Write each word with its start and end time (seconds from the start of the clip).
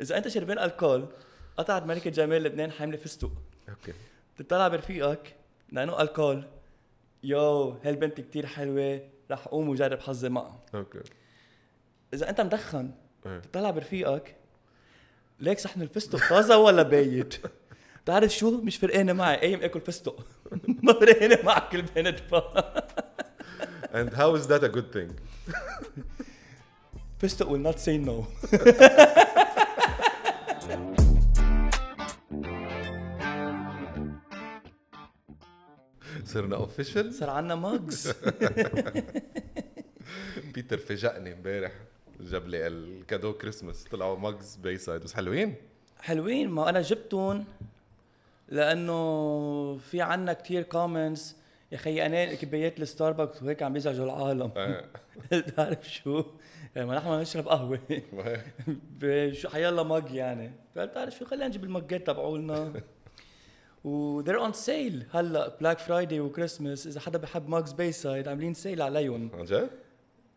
إذا 0.00 0.16
أنت 0.16 0.28
شربان 0.28 0.58
ألكول 0.58 1.06
وقطعت 1.56 1.82
ملكه 1.82 2.10
جمال 2.10 2.42
لبنان 2.42 2.70
حاملة 2.70 2.96
فستق 2.96 3.32
okay. 3.68 3.92
تطلع 4.36 4.68
برفيقك 4.68 5.36
لأنه 5.72 6.02
ألكول. 6.02 6.44
يو 7.22 7.76
هالبنت 7.84 8.20
كتير 8.20 8.46
حلوة 8.46 9.00
رح 9.30 9.48
قوم 9.48 9.68
وجرب 9.68 10.00
حظي 10.00 10.28
معها. 10.28 10.60
okay. 10.74 10.98
إذا 12.14 12.30
أنت 12.30 12.40
مدخن 12.40 12.90
إيه. 13.26 13.38
تطلع 13.38 13.70
برفيقك. 13.70 14.36
ليك 15.40 15.58
صحن 15.58 15.82
الفستق 15.82 16.28
طازة 16.30 16.58
ولا 16.58 16.82
بايت؟ 16.82 17.34
بتعرف 18.04 18.32
شو؟ 18.32 18.60
مش 18.60 18.76
فرقانة 18.76 19.12
معي. 19.12 19.36
قايم 19.36 19.62
آكل 19.62 19.80
فستق. 19.80 20.26
ما 20.82 20.92
فرقانة 20.92 21.38
معك 21.44 21.74
البنت. 21.74 22.20
And 23.92 24.12
how 24.12 24.34
is 24.34 24.46
that 24.48 24.62
a 24.62 24.68
good 24.68 24.92
thing? 24.92 25.10
فستق 27.22 27.48
will 27.48 27.72
not 27.72 27.78
say 27.80 27.98
no. 27.98 28.26
صرنا 36.26 36.56
official 36.56 37.14
صار 37.14 37.30
عنا 37.30 37.54
mugs 37.54 38.12
بيتر 40.54 40.78
فاجأني 40.78 41.32
امبارح 41.32 41.72
جاب 42.20 42.48
لي 42.48 42.66
ال 42.66 42.75
cadeau 42.75 43.32
Christmas 43.32 43.84
طلعوا 43.84 44.18
mugs 44.18 44.56
بايسايد 44.56 45.02
بس 45.02 45.14
حلوين. 45.14 45.54
حلوين 46.00 46.48
ما 46.48 46.68
أنا 46.68 46.80
جبتهم 46.82 47.44
لأنه 48.48 49.76
في 49.76 50.00
عنا 50.00 50.32
كتير 50.32 50.62
comments 50.62 51.36
يا 51.72 51.76
خيي 51.76 52.06
أنا 52.06 52.34
كبايات 52.34 52.80
الستاربكس 52.80 53.42
وهيك 53.42 53.62
عم 53.62 53.76
يزعجوا 53.76 54.04
العالم. 54.04 54.50
آه. 54.56 54.84
بتعرف 55.32 55.92
شو؟ 55.92 56.24
يعني 56.76 56.88
ما 56.88 56.96
نحن 56.96 57.08
نشرب 57.08 57.48
قهوة. 57.48 57.80
بشو 59.00 59.48
حيلا 59.48 59.82
mug 59.82 60.10
يعني. 60.10 60.52
فبتعرف 60.74 61.18
شو؟ 61.18 61.24
خلينا 61.24 61.48
نجيب 61.48 61.64
ال 61.64 61.72
mugات 61.72 62.06
تبعولنا. 62.06 62.72
و 63.86 64.22
they're 64.24 64.40
on 64.50 64.52
sale. 64.66 65.16
هلا 65.16 65.56
Black 65.60 65.78
Friday 65.78 66.20
و 66.20 66.27
Christmas 66.27 66.86
إذا 66.86 67.00
حدا 67.00 67.18
بحب 67.18 67.48
mugs 67.48 67.72
باي 67.72 67.92
سايد 67.92 68.28
عاملين 68.28 68.54
sale 68.54 68.82
عليهم. 68.82 69.30
عن 69.34 69.44
جد؟ 69.44 69.70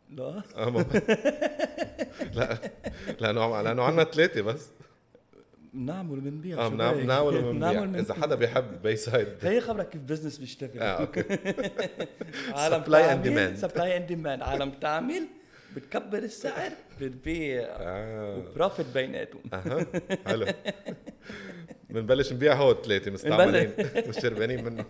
لا. 0.09 0.41
آه، 0.55 0.85
لا 2.33 2.57
لأنه 3.19 3.61
لأنه 3.61 3.83
عنا 3.83 4.03
ثلاثة 4.03 4.41
بس. 4.41 4.69
بنعمل 5.73 6.17
وبنبيع 6.17 6.65
آه 6.65 6.67
بنعمل 6.67 7.11
وبنبيع. 7.37 7.83
إذا 7.99 8.13
حدا 8.13 8.35
بيحب 8.35 8.81
بايسايد 8.81 9.27
هي 9.41 9.61
خبرك 9.61 9.89
كيف 9.89 10.01
business 10.01 10.37
بيشتغل. 10.37 10.79
آه 10.79 10.83
أوكي. 10.99 11.23
عالم 12.59 12.83
Supply 12.83 12.87
and 12.87 13.27
demand. 13.27 13.61
سبلاي 13.61 13.97
اند 13.97 14.07
ديماند 14.07 14.41
عالم 14.41 14.69
بتعمل 14.69 15.27
بتكبر 15.75 16.17
السعر 16.17 16.71
بتبيع 17.01 17.61
آه. 17.63 18.43
بروفيت 18.55 18.85
بيناتهم. 18.93 19.41
أها 19.53 19.85
حلو. 20.25 20.45
بنبلش 21.89 22.33
نبيع 22.33 22.53
هو 22.53 22.71
الثلاثه 22.71 23.11
مستعملين 23.11 23.71
مش 24.07 24.15
شربانين 24.21 24.63
منه. 24.65 24.85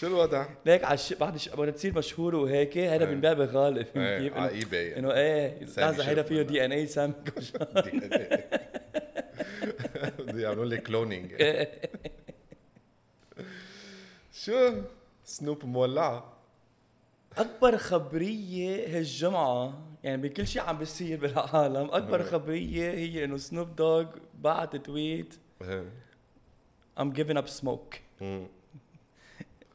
شو 0.00 0.06
الوضع؟ 0.06 0.46
ليك 0.66 0.84
على 0.84 0.94
الش... 0.94 1.12
بعد 1.12 1.34
الش... 1.34 1.48
وقت 1.48 1.68
تصير 1.68 1.98
مشهور 1.98 2.34
وهيك 2.34 2.78
هذا 2.78 3.04
بنبيع 3.04 3.32
بغالي 3.32 3.86
إيه 3.96 4.18
كيف 4.18 4.36
على 4.36 4.50
اي 4.50 4.60
باي 4.64 4.98
إنه 4.98 5.12
إيه 5.12 5.64
لحظة 5.64 6.08
هيدا 6.08 6.22
فيه. 6.22 6.42
دي 6.42 6.64
إن 6.64 6.72
اي 6.72 6.86
كوشان 6.86 7.66
بده 10.18 10.42
يعملوا 10.42 10.64
لي 10.64 10.76
كلونينج 10.76 11.32
شو؟ 14.32 14.72
سنوب 15.24 15.64
مولعة. 15.64 16.33
أكبر 17.38 17.76
خبرية 17.76 18.98
هالجمعة 18.98 19.80
يعني 20.04 20.22
بكل 20.22 20.46
شيء 20.46 20.62
عم 20.62 20.78
بيصير 20.78 21.20
بالعالم 21.20 21.88
أكبر. 21.92 22.22
خبرية 22.22 22.90
هي 22.90 23.24
إنه 23.24 23.36
سنوب 23.36 23.76
دوغ 23.76 24.04
بعت 24.40 24.76
tweet. 24.76 25.34
I'm 27.00 27.10
giving 27.16 27.36
up 27.36 27.48
smoke 27.62 27.96
مم. 28.20 28.46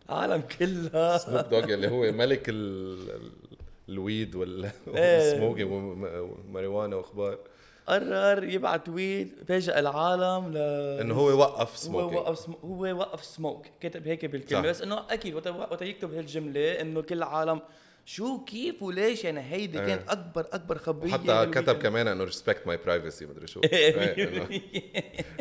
العالم 0.09 0.41
كلها 0.59 1.17
سنوب 1.17 1.49
دوغ 1.49 1.63
اللي 1.73 1.87
هو 1.87 2.11
ملك 2.11 2.49
ال 2.49 2.55
ال- 3.09 3.31
ال 3.89 3.98
weed 3.98 4.35
إيه. 4.35 4.71
والسموكي 4.87 5.63
وماريوانا 5.63 6.95
وأخبار 6.95 7.37
قرر 7.89 8.43
يبعت 8.43 8.85
tweet 8.85 9.43
فاجئ 9.47 9.79
العالم 9.79 10.51
ل 10.53 10.57
إنه 11.01 11.13
هو 11.13 11.39
وقف 11.39 11.69
هو 11.69 11.75
سموكي 11.75 12.15
وقف 12.15 12.39
سم... 12.39 12.53
هو 12.63 12.83
وقف 12.83 13.23
سموك 13.23 13.65
كتب 13.81 14.07
هيك 14.07 14.25
بالكلمة 14.25 14.61
صح. 14.61 14.69
بس 14.69 14.81
إنه 14.81 15.01
أكيد 15.09 15.35
وقت 15.35 15.81
يكتب 15.81 16.13
هالجملة 16.13 16.81
إنه 16.81 17.01
كل 17.01 17.17
العالم 17.17 17.61
شو 18.09 18.43
كيف 18.43 18.83
وليش؟ 18.83 19.23
يعني 19.23 19.41
هيدي 19.41 19.79
إيه. 19.79 19.85
كانت 19.85 20.09
اكبر 20.09 20.45
أكبر 20.51 20.77
خبرية 20.77 21.11
حتى 21.11 21.23
بال 21.23 21.31
weekend. 21.31 21.63
كتب 21.63 21.77
كمان 21.77 22.07
إنه 22.07 22.23
respect 22.23 22.67
my 22.67 22.77
privacy 22.77 23.25
مدري 23.25 23.47
شو. 23.47 23.61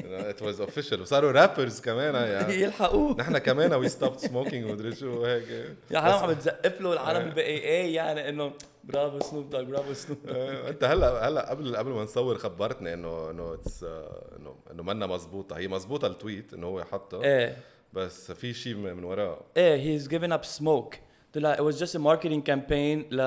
it 0.03 0.43
was 0.43 0.61
official 0.61 1.00
وصاروا 1.01 1.33
rappers 1.33 1.81
كمان 1.81 2.15
يعني 2.15 2.55
يلحقوه. 2.55 3.17
نحن 3.17 3.39
كمان 3.39 3.75
we 3.75 3.89
stop 3.89 4.16
smoking 4.16 4.71
ومدري 4.71 4.95
شو 4.95 5.25
هيك. 5.25 5.45
يا 5.91 5.99
عالم 5.99 6.17
عم 6.17 6.31
بتزقف 6.34 6.81
له 6.81 6.93
العالم 6.93 7.21
إيه. 7.21 7.28
الباقي 7.28 7.59
إيه 7.59 7.95
يعني 7.95 8.28
إنه 8.28 8.53
برافو 8.84 9.21
سنوب 9.21 9.51
دوغ 9.51 9.62
برافو 9.62 9.93
سنوب 9.93 10.19
أنت 10.28 10.84
هلا 10.84 11.28
هلا 11.28 11.51
قبل 11.51 11.77
قبل 11.77 11.91
ما 11.91 12.03
نصور 12.03 12.39
خبرتني 12.39 12.95
انه 12.95 13.31
إنه 13.31 13.59
آه، 13.84 14.37
انه 14.39 14.55
إنه 14.71 14.83
منا 14.83 15.07
مزبوطة. 15.07 15.59
هي 15.59 15.69
مزبوطة 15.69 16.07
ال 16.06 16.15
tweet 16.15 16.55
إنه 16.55 16.67
هو 16.67 16.84
حطها 16.84 17.25
إيه. 17.25 17.57
بس 17.93 18.33
في 18.33 18.55
شيء 18.55 18.75
من 18.75 19.05
وراه 19.05 19.41
إيه 19.57 19.75
he's 19.75 20.09
given 20.09 20.33
up 20.33 20.61
smoke. 20.61 21.08
طلع 21.33 21.56
it 21.56 21.61
was 21.61 21.77
just 21.78 21.94
a 21.94 21.99
marketing 21.99 22.43
campaign. 22.43 23.12
ل 23.12 23.21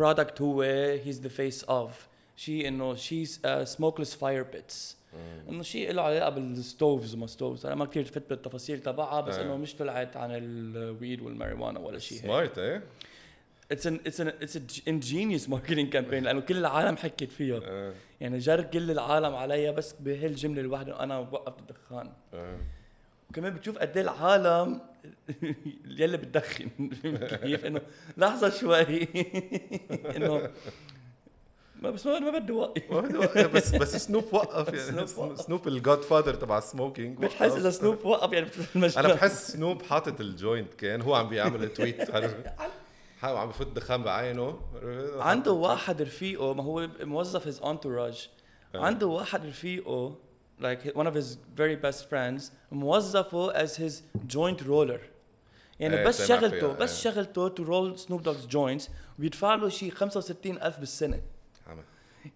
product 0.00 0.40
هو 0.40 0.64
he's 1.04 1.18
the 1.24 1.30
face 1.30 1.68
of. 1.68 1.90
شيء 2.36 2.68
انه 2.68 2.96
she's 2.96 3.28
uh, 3.28 3.76
smokeless 3.76 4.12
fire 4.20 4.56
pits. 4.56 4.94
إنه 5.48 5.62
شيء 5.62 5.92
له 5.92 6.02
علاقة 6.02 6.28
بال 6.30 6.51
stoves 6.51 7.14
وما 7.14 7.26
stoves. 7.26 7.66
أنا 7.66 7.74
ما 7.74 7.84
كثير 7.84 8.04
فت 8.04 8.30
بالتفاصيل 8.30 8.80
تبعها 8.80 9.20
بس 9.20 9.34
آه. 9.34 9.42
إنه 9.42 9.56
مش 9.56 9.74
طلعت 9.74 10.16
عن 10.16 10.30
ال 10.32 10.50
weed 10.50 11.22
والماريجوانا 11.22 11.80
ولا 11.80 11.98
شيء 11.98 12.18
smart 12.18 12.58
إيه؟ 12.58 12.82
it's 13.72 13.86
an 13.86 13.94
it's 14.06 14.20
an 14.20 14.28
it's 14.28 14.58
ingenious 14.80 15.50
marketing 15.50 15.92
campaign 15.92 16.22
لأنه 16.22 16.40
كل 16.40 16.56
العالم 16.56 16.96
حكت 16.96 17.30
فيها 17.30 17.60
آه، 17.64 17.92
يعني 18.20 18.38
جر 18.38 18.62
كل 18.62 18.90
العالم 18.90 19.34
عليها 19.34 19.70
بس 19.70 19.94
بهالجملة 20.00 20.60
الواحدة 20.60 21.02
أنا 21.02 21.18
وقفت 21.18 21.60
الدخان. 21.60 22.12
آه. 22.34 22.58
وكمان 23.30 23.54
بتشوف 23.54 23.78
قد 23.78 23.96
إيه 23.96 24.02
العالم 24.04 24.80
يلي 25.84 26.16
بتدخن. 26.16 26.68
كيف؟ 27.42 27.64
إنه 27.64 27.80
لحظة 28.16 28.50
شوي. 28.50 29.08
إنه 30.16 30.50
ما 31.82 31.90
بس 31.90 32.06
ما 32.06 32.18
ما 32.18 32.38
بدي 32.38 32.52
وقف. 32.52 32.92
بس 33.46 33.74
بس 33.74 33.96
سنوب 33.96 34.24
وقف 34.32 34.68
يعني. 34.68 35.06
سنوب 35.06 35.08
وقف. 35.30 35.40
سنوب 35.40 35.68
ال 35.68 36.02
godfather 36.02 36.34
تبع 36.34 36.58
ال 36.58 36.66
smoking 36.66 37.18
بتحس 37.18 37.52
إذا 37.52 37.70
سنوب 37.70 38.04
وقف 38.04 38.32
يعني 38.32 38.48
أنا 38.74 39.14
بحس 39.14 39.52
سنوب 39.52 39.82
حاطط 39.82 40.20
ال 40.20 40.29
joint 40.29 40.74
كأن 40.74 41.02
هو 41.02 41.14
عم 41.14 41.28
بيعمل 41.28 41.68
tweet 41.68 42.10
هو 43.24 43.36
عم 43.36 43.48
بفوت 43.48 43.66
دخان 43.66 44.02
بعينه. 44.02 44.60
عنده 45.18 45.52
واحد 45.52 46.02
رفيقه 46.02 46.54
ما 46.54 46.62
هو 46.62 46.88
موظف 47.00 47.48
his 47.48 47.62
entourage. 47.62 48.28
آه. 48.74 48.84
عنده 48.84 49.06
واحد 49.06 49.46
رفيقه 49.46 50.16
like 50.62 50.94
one 50.96 51.06
of 51.06 51.14
his 51.14 51.36
very 51.56 51.76
best 51.86 52.04
friends 52.10 52.42
موظفه 52.72 53.52
as 53.66 53.70
his 53.76 53.92
joint 54.32 54.60
roller. 54.66 55.00
يعني 55.80 55.96
إيه، 55.98 56.04
بس 56.06 56.28
شغلته 56.28 56.72
بس 56.72 57.06
إيه. 57.06 57.12
شغلته 57.12 57.48
to 57.54 57.66
roll 57.68 58.00
Snoop 58.00 58.22
Dogg's 58.28 58.50
joints 58.52 58.90
وبيدفع 59.18 59.54
له 59.54 59.68
شيء 59.68 59.90
65000 59.90 60.78
بالسنة. 60.80 61.20
عم- 61.66 61.78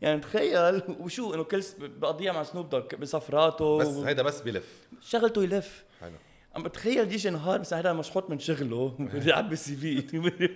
يعني 0.02 0.20
تخيل 0.20 0.82
وشو 1.00 1.34
إنه 1.34 1.44
كل 1.44 1.62
بقضيها 1.78 2.32
مع 2.32 2.42
سنوب 2.42 2.70
دوغ 2.70 2.80
بسفراته 2.80 3.78
بس 3.78 3.86
هيدا 3.88 4.22
بس 4.22 4.40
بلف 4.40 4.66
شغلته 5.00 5.42
يلف. 5.42 5.84
حلو. 6.00 6.12
عم 6.56 6.62
بتخيل 6.62 7.12
يجي 7.12 7.30
نهار 7.30 7.58
بس 7.58 7.74
هذا 7.74 7.92
مشحوط 7.92 8.30
من 8.30 8.38
شغله 8.38 8.94
بده 8.98 9.30
يعبي 9.30 9.52
ال 9.52 9.76
CV 9.76 10.18
بده 10.18 10.50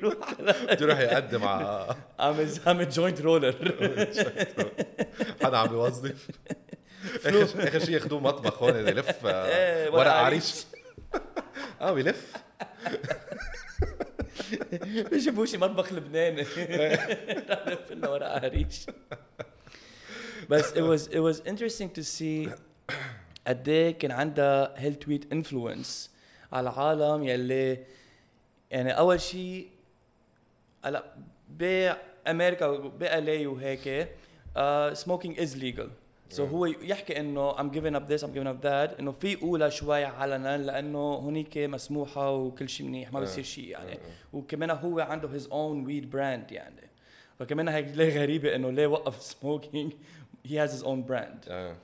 يروح 0.81 0.99
يقدم 1.01 1.45
على 1.45 1.97
عامل 2.19 2.51
عامل 2.67 2.89
joint 2.89 3.21
roller 3.21 3.55
حدا 5.43 5.57
عم 5.57 5.67
بيوظف 5.69 6.29
اخر 7.27 7.69
اخر 7.69 7.79
شيء 7.79 7.95
ياخذوه 7.95 8.21
مطبخ 8.21 8.63
هون 8.63 8.77
يلف. 8.77 9.27
آه، 9.27 9.47
إيه، 9.47 9.91
ورق 9.91 10.13
عريش 10.13 10.55
آه 11.81 11.93
بيلف. 11.93 12.33
بيجيبوا 15.11 15.47
شي 15.47 15.59
مطبخ 15.59 15.93
لبناني. 15.93 16.43
لف 16.43 17.93
لنا 17.93 18.09
ورق 18.09 18.45
عريش 18.45 18.87
بس 20.51 20.73
it 20.73 20.77
was 20.77 21.09
it 21.13 21.21
was 21.21 21.41
interesting 21.49 21.89
to 21.99 22.03
see 22.03 22.51
قد 23.47 23.69
إيه 23.69 23.99
كان 23.99 24.11
عندها 24.11 24.87
هال 24.87 25.00
tweet 25.00 25.33
influence 25.33 26.11
على 26.53 26.71
العالم 26.71 27.25
يلي 27.25 27.85
يعني 28.71 28.99
أول 28.99 29.21
شيء 29.21 29.69
هلا 30.85 31.15
بامريكا 31.49 32.69
بالي 32.71 33.47
وهيك 33.47 34.09
smoking 34.93 35.41
is 35.41 35.57
legal 35.57 35.91
so 36.31 36.45
هو 36.45 36.67
يحكي 36.67 37.21
إنه 37.21 37.53
I'm 37.53 37.71
giving 37.71 37.97
up 37.97 38.09
this 38.09 38.23
I'm 38.23 38.33
giving 38.33 38.47
up 38.47 38.63
that 38.63 38.99
إنه 39.01 39.13
في 39.13 39.43
أولى 39.43 39.71
شوي 39.71 40.05
علنا 40.05 40.59
لأنه 40.59 40.99
هونيك 40.99 41.59
مسموحة 41.59 42.31
وكل 42.31 42.69
شيء 42.69 42.87
منيح 42.87 43.13
ما 43.13 43.21
بصير 43.21 43.45
شيء 43.45 43.69
يعني. 43.69 43.99
وكمان 44.33 44.71
هو 44.71 45.01
عنده 45.01 45.39
his 45.39 45.43
own 45.43 45.87
weed 45.89 46.15
brand 46.15 46.53
يعني. 46.53 46.91
فكمان 47.39 47.69
هيك 47.69 47.87
ليه 47.95 48.21
غريبة 48.21 48.55
إنه 48.55 48.71
ليه 48.71 48.87
وقف 48.87 49.23
smoking 49.23 49.93
has 50.49 50.71
his 50.71 50.85
own 50.85 51.11
brand. 51.11 51.49
آه 51.49 51.77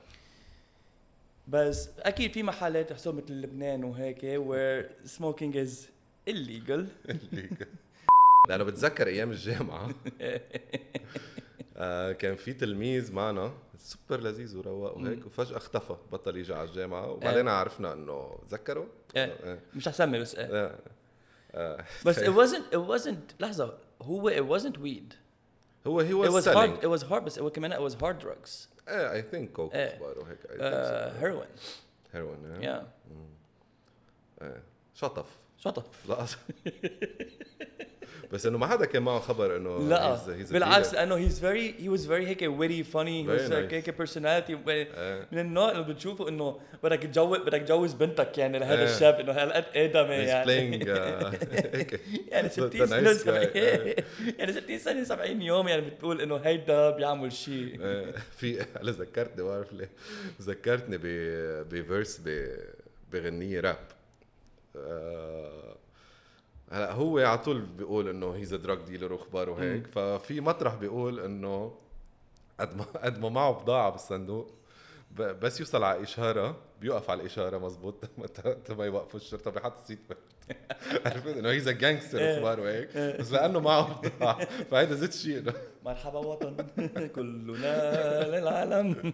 بس 1.47 1.89
أكيد 1.99 2.31
في 2.31 2.43
محلات 2.43 2.89
تحسهم 2.89 3.17
مثل 3.17 3.33
لبنان 3.33 3.83
وهيك 3.83 4.19
where 4.19 5.07
smoking 5.07 5.55
is 5.55 5.87
illegal. 6.29 6.81
لأنه 8.49 8.63
بتذكر 8.63 9.07
أيام 9.07 9.31
الجامعة. 9.31 9.89
آه 11.77 12.11
كان 12.11 12.35
في 12.35 12.53
تلميذ 12.53 13.13
معنا 13.13 13.53
سوبر 13.77 14.21
لذيذ 14.21 14.57
وروق 14.57 14.97
وهيك 14.97 15.25
وفجأة 15.25 15.57
اختفى 15.57 15.95
بطل 16.11 16.37
يجي 16.37 16.53
على 16.53 16.69
الجامعة. 16.69 17.11
وبعدين 17.11 17.47
عرفنا 17.47 17.93
إنه 17.93 18.39
تذكروا 18.47 18.85
إيه. 19.15 19.59
مش 19.75 19.89
حسمي 19.89 20.19
بس. 20.19 20.35
آه. 20.35 20.79
آه. 21.55 21.85
بس 22.05 22.19
it 22.29 22.33
wasn't 22.33 22.73
it 22.75 22.99
wasn't 22.99 23.33
لحظة 23.39 23.77
هو 24.01 24.29
it 24.31 24.59
wasn't 24.59 24.77
weed. 24.77 25.13
هو 25.87 26.03
he 26.03 26.09
it 26.09 26.29
was 26.29 26.33
was 26.33 26.43
selling. 26.45 26.55
hard 26.55 26.83
it 26.83 26.99
was 26.99 27.03
hard 27.09 27.23
بس 27.23 27.39
هو 27.39 27.49
كمان 27.49 27.73
it 27.73 27.91
was 27.91 27.95
hard 27.95 28.25
drugs. 28.25 28.67
إيه 28.87 29.11
اي 29.11 29.21
ثينك 29.21 29.57
I 29.57 29.69
think 29.69 30.59
uh, 30.59 30.63
so. 30.63 31.23
heroin. 31.23 31.59
هيروين 32.13 32.61
yeah. 32.61 32.83
إيه 34.41 34.63
شطف. 34.93 35.25
شطف. 35.57 36.09
لا 36.09 36.25
بس 38.33 38.45
إنه 38.45 38.57
ما 38.57 38.67
حدا 38.67 38.85
كان 38.85 39.03
معه 39.03 39.19
خبر 39.19 39.55
إنه 39.57 39.79
لا 39.89 40.17
he's 40.17 40.19
he's 40.47 40.53
بالعكس. 40.53 40.93
لأنه 40.93 41.29
he's 41.29 41.33
very 41.33 41.81
he 41.83 41.87
was 41.99 42.05
very 42.07 42.27
هيك 42.27 42.43
like 42.43 42.49
nice. 42.49 43.73
هيك 43.73 44.01
personality 44.01 44.67
إيه. 44.69 45.27
من 45.31 45.39
النوع 45.39 45.71
اللي 45.71 45.93
بتشوفه 45.93 46.29
إنه 46.29 46.59
بدك 46.83 46.99
تجوز 47.03 47.37
بدك 47.39 47.61
تجوز 47.61 47.93
بنتك 47.93 48.37
يعني 48.37 48.59
لهذا 48.59 48.79
إيه. 48.79 48.95
الشاب 48.95 49.19
إنه 49.19 49.31
هالقد 49.31 49.65
ادمي 49.75 50.15
يعني 50.15 50.51
هيك 51.73 51.99
يعني 52.27 52.49
the- 52.49 52.51
60 52.51 52.69
the 52.71 52.89
سنة 52.89 53.13
nice 53.13 53.17
guy. 53.17 53.23
70 53.23 53.35
إيه. 53.55 53.95
يعني 54.39 54.53
60 54.53 54.79
سنة 54.79 55.03
70 55.03 55.41
يوم 55.41 55.67
يعني 55.67 55.81
بتقول 55.81 56.21
إنه 56.21 56.35
هيدا 56.37 56.89
بيعمل 56.89 57.31
شيء. 57.33 57.79
في 58.37 58.65
هلا 58.81 58.91
ذكرتني 58.91 59.43
بعرف 59.43 59.73
ليه 59.73 59.89
ذكرتني 60.41 60.97
بفيرس 61.63 62.21
ب 62.25 62.47
بغنية 63.13 63.59
راب 63.59 63.77
آه، 64.75 65.75
هلا 66.71 66.91
هو 66.91 67.19
على 67.19 67.37
طول 67.37 67.61
بيقول 67.61 68.09
إنه 68.09 68.35
هيز 68.35 68.53
دراج 68.53 68.77
ديلر 68.81 69.13
واخبار 69.13 69.49
وهيك 69.49 69.87
ففي 69.87 70.41
مطرح 70.41 70.75
بيقول 70.75 71.19
إنه 71.19 71.75
قد 72.59 72.77
ما 72.77 72.83
قد 73.05 73.19
ما 73.19 73.29
معه 73.29 73.51
بضاعة 73.51 73.89
بالصندوق 73.89 74.51
بس 75.17 75.59
يوصل 75.59 75.83
على 75.83 76.03
إشارة 76.03 76.57
بيوقف 76.81 77.09
على 77.09 77.21
الإشارة 77.21 77.57
مزبوط 77.57 78.03
متى 78.17 78.55
ما 78.77 78.85
يوقفوا 78.85 79.19
الشرطة 79.19 79.51
بيحط 79.51 79.77
السيت 79.81 79.99
بيلت 80.09 80.19
عرفت؟ 81.05 81.27
إنه 81.37 81.49
he's 81.49 81.69
gangster. 81.69 82.21
واخبار 82.21 82.59
وهيك 82.59 82.97
بس 82.97 83.31
لأنه 83.31 83.59
معه 83.59 84.01
بضاعة 84.01 84.45
فهيدا 84.71 84.95
زيت 84.95 85.13
شيء 85.13 85.43
مرحبا 85.85 86.19
وطن 86.19 86.57
كلنا 87.15 88.23
للعالم. 88.39 89.13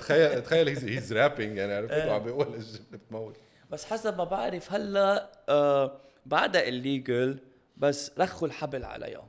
تخيل 0.00 0.42
تخيل 0.42 0.68
he's 0.68 0.84
he's 0.84 1.12
rapping 1.12 1.56
يعني 1.56 1.74
عرفت؟ 1.74 1.92
إيه. 1.92 2.10
وعم 2.10 2.22
بيقول 2.22 2.46
الجمله 2.54 2.80
بتموت 2.92 3.36
بس 3.70 3.84
حسب 3.84 4.18
ما 4.18 4.24
بعرف 4.24 4.72
هلأ 4.72 5.32
آه 5.48 6.00
بعدها 6.26 6.62
illegal 6.70 7.38
بس 7.76 8.10
رخوا 8.18 8.48
الحبل 8.48 8.84
عليها 8.84 9.28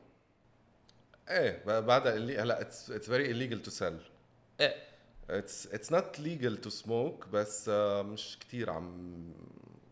إيه 1.30 1.80
بعدها 1.80 2.16
اللي 2.16 2.38
هلأ 2.38 2.62
it's 2.62 2.92
it's 2.92 3.06
very 3.10 3.50
illegal 3.50 3.62
to 3.62 3.72
sell 3.72 3.98
إيه. 4.60 4.76
it's 5.30 5.68
it's 5.68 5.92
not 5.92 6.20
legal 6.20 6.58
to 6.58 6.70
smoke 6.70 7.28
بس 7.28 7.70
آه، 7.70 8.02
مش 8.02 8.38
كتير 8.40 8.70
عم 8.70 9.14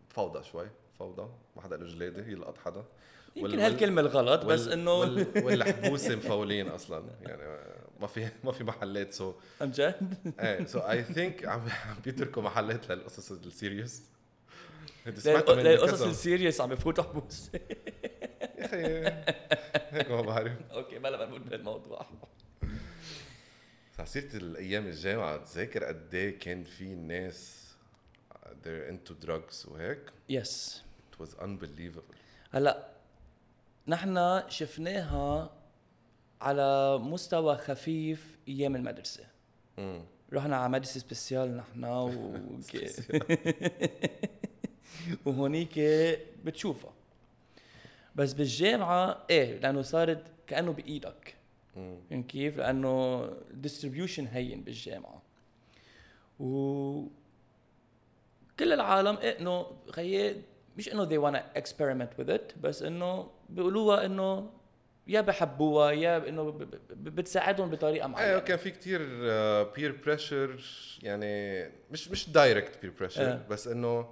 فوضى 0.09 0.43
شوي. 0.43 0.67
فوضى. 0.99 1.29
ما 1.55 1.61
حدا 1.61 1.77
له 1.77 1.85
جلادة 1.85 2.27
يلقط 2.27 2.57
حدا 2.57 2.83
يمكن 3.35 3.59
هالكلمة 3.59 4.01
الغلط 4.01 4.45
بس 4.45 4.67
إنه 4.67 4.93
وال- 4.93 5.27
والحبوسة 5.45 6.15
مفولين 6.15 6.67
أصلا. 6.67 7.03
يعني 7.21 7.43
آه، 7.43 7.75
ما 7.99 8.07
في 8.07 8.27
ما 8.43 8.51
في 8.51 8.63
محلات 8.63 9.13
سو 9.13 9.33
عن 9.61 9.71
جد؟ 9.71 10.33
إيه 10.39 10.65
سو 10.65 10.79
اي 10.79 11.03
ثينك 11.03 11.45
عم 11.45 11.65
بيتركوا 12.05 12.41
محلات 12.43 12.91
للقصص 12.91 13.31
السيريوس 13.31 14.01
القصص 15.07 16.01
السيريس 16.01 16.61
عم 16.61 16.69
بفوتوا 16.69 17.03
حبوس 17.03 17.49
يا 17.53 18.65
أخي 18.65 18.77
هيك 19.97 20.11
ما 20.11 20.21
بعرف 20.21 20.51
أوكي 20.71 20.99
ما 20.99 21.07
لا 21.07 21.25
بنفوت 21.25 21.41
بهالموضوع 21.41 22.05
على 23.99 24.07
سيرة 24.07 24.35
الأيام 24.35 24.87
الجامعة 24.87 25.37
تذاكر 25.37 25.83
قد 25.83 26.13
إيه 26.15 26.39
كان 26.39 26.63
في 26.63 26.95
ناس 26.95 27.63
they're 28.63 28.91
into 28.91 29.13
drugs 29.25 29.67
وهيك 29.67 29.99
yes 30.29 30.83
it 31.11 31.23
was 31.23 31.29
unbelievable. 31.41 32.15
هلا 32.51 32.87
نحن 33.87 34.41
شفناها 34.49 35.51
على 36.41 36.97
مستوى 36.97 37.57
خفيف 37.57 38.37
أيام 38.47 38.75
المدرسة 38.75 39.23
امم 39.79 40.05
رحنا 40.33 40.57
على 40.57 40.69
مدرسة 40.69 40.99
special 40.99 41.57
نحن 41.57 41.83
و... 41.83 42.35
وهونيك 45.25 45.79
بتشوفها. 46.45 46.93
بس 48.15 48.33
بالجامعة 48.33 49.23
إيه؟ 49.29 49.59
لأنه 49.59 49.81
صارت 49.81 50.23
كأنه 50.47 50.73
بإيدك. 50.73 51.35
فهمت 52.09 52.25
كيف؟ 52.29 52.57
لأنه 52.57 53.29
distribution 53.51 54.25
هين 54.25 54.63
بالجامعة. 54.63 55.21
و 56.39 57.03
كل 58.59 58.73
العالم 58.73 59.17
إيه؟ 59.17 59.39
إنه 59.39 59.65
خيي 59.91 60.41
مش 60.77 60.89
إنه 60.93 61.05
they 61.09 61.21
wanna 61.23 61.59
experiment 61.59 62.21
with 62.21 62.29
it 62.29 62.59
بس 62.61 62.83
إنه 62.83 63.31
بيقولوها 63.49 64.05
إنه 64.05 64.49
يا 65.07 65.21
بحبوها 65.21 65.91
يا 65.91 66.29
إنه 66.29 66.67
بتساعدهم 66.91 67.69
بطريقة 67.69 68.05
أيوه 68.05 68.07
معينة. 68.07 68.39
كان 68.39 68.57
في 68.57 68.71
كتير 68.71 68.99
peer 69.63 70.01
pressure 70.05 70.63
يعني 71.03 71.63
مش 71.91 72.07
مش 72.07 72.29
direct 72.29 72.81
peer 72.81 72.91
pressure. 72.99 73.39
بس 73.49 73.67
إنه 73.67 74.09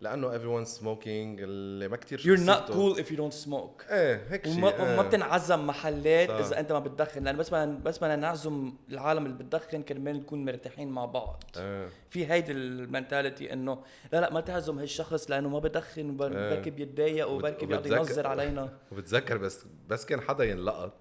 لأنه 0.00 0.30
everyone 0.38 0.68
smoking 0.68 1.06
اللي 1.40 1.88
ما 1.88 1.96
كتير 1.96 2.18
you're 2.20 2.40
not 2.46 2.72
cool 2.72 3.02
if 3.02 3.06
you 3.12 3.16
don't 3.16 3.46
smoke 3.48 3.90
إيه 3.92 4.26
هيك 4.30 4.44
شيء 4.48 4.56
وما, 4.56 4.74
وما 4.74 4.98
آه. 5.00 5.02
بتنعزم 5.08 5.66
محلات 5.66 6.28
صح. 6.28 6.34
إذا 6.34 6.60
أنت 6.60 6.72
ما 6.72 6.78
بتدخن 6.78 7.24
لأن 7.24 7.36
بس 7.36 7.50
بدنا 7.50 7.78
بس 7.84 7.98
بدنا 7.98 8.16
نعزم 8.16 8.72
العالم 8.90 9.26
اللي 9.26 9.36
بتدخن 9.38 9.82
كرمال 9.82 10.16
نكون 10.16 10.44
مرتاحين 10.44 10.88
مع 10.88 11.04
بعض 11.04 11.42
إيه 11.56 11.88
في 12.10 12.26
هيدي 12.32 12.52
ال 12.52 12.62
mentality 12.62 13.52
إنه 13.52 13.82
لا 14.12 14.20
لا 14.20 14.32
ما 14.32 14.40
تعزم 14.40 14.78
هالشخص 14.78 15.30
لأنه 15.30 15.48
ما 15.48 15.58
بدخن 15.58 16.10
وب- 16.10 16.22
إيه. 16.22 16.50
بركي 16.54 16.70
بيتضايق 16.70 17.28
وبركي 17.28 17.66
بيقعد 17.66 17.86
ينظر 17.86 18.26
علينا 18.26 18.68
وبتذكر 18.92 19.36
بس 19.36 19.64
بس 19.88 20.04
كان 20.06 20.20
حدا 20.20 20.44
ينلقط 20.44 20.92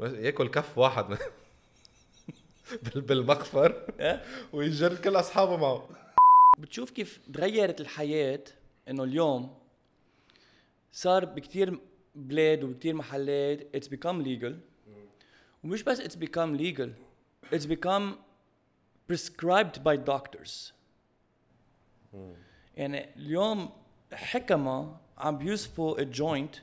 ياكل 0.00 0.48
كف 0.48 0.78
واحد 0.78 1.16
بالمخفر 2.96 3.82
إيه؟ 4.00 4.22
ويجر 4.52 4.94
كل 4.94 5.16
أصحابه 5.16 5.56
معه 5.56 5.88
بتشوف 6.58 6.90
كيف 6.90 7.20
تغيرت 7.32 7.80
الحياة 7.80 8.44
إنه 8.88 9.04
اليوم 9.04 9.58
صار 10.92 11.24
بكتير 11.24 11.80
بلاد 12.14 12.64
وبكتير 12.64 12.94
محلات 12.94 13.76
it's 13.76 13.88
become 13.88 14.24
legal. 14.24 14.52
ومش 15.64 15.82
بس 15.82 16.00
it's 16.00 16.16
become 16.16 16.58
legal 16.58 16.88
it's 17.54 17.66
become 17.66 18.14
prescribed 19.12 19.82
by 19.84 19.96
doctors. 19.96 20.72
يعني 22.76 23.14
اليوم 23.16 23.70
حكما 24.12 24.96
عم 25.18 25.38
بيوصفوا 25.38 25.98
ال 26.00 26.09
joint 26.09 26.56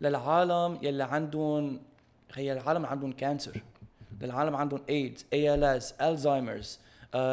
للعالم 0.00 0.78
يلي 0.82 1.04
عندهم 1.04 1.82
هي 2.32 2.52
العالم 2.52 2.86
عندهم 2.86 3.12
cancer 3.12 3.62
للعالم 4.20 4.56
عندهم 4.56 4.84
AIDS 4.88 5.26
ALS 5.32 5.92
Alzheimer's 5.92 6.80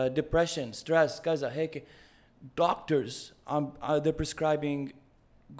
depression 0.07 0.71
stress 0.71 1.21
كذا 1.21 1.51
هيك. 1.51 1.83
doctors 2.57 3.33
uh, 3.47 3.53
they're 3.99 4.23
prescribing 4.23 4.91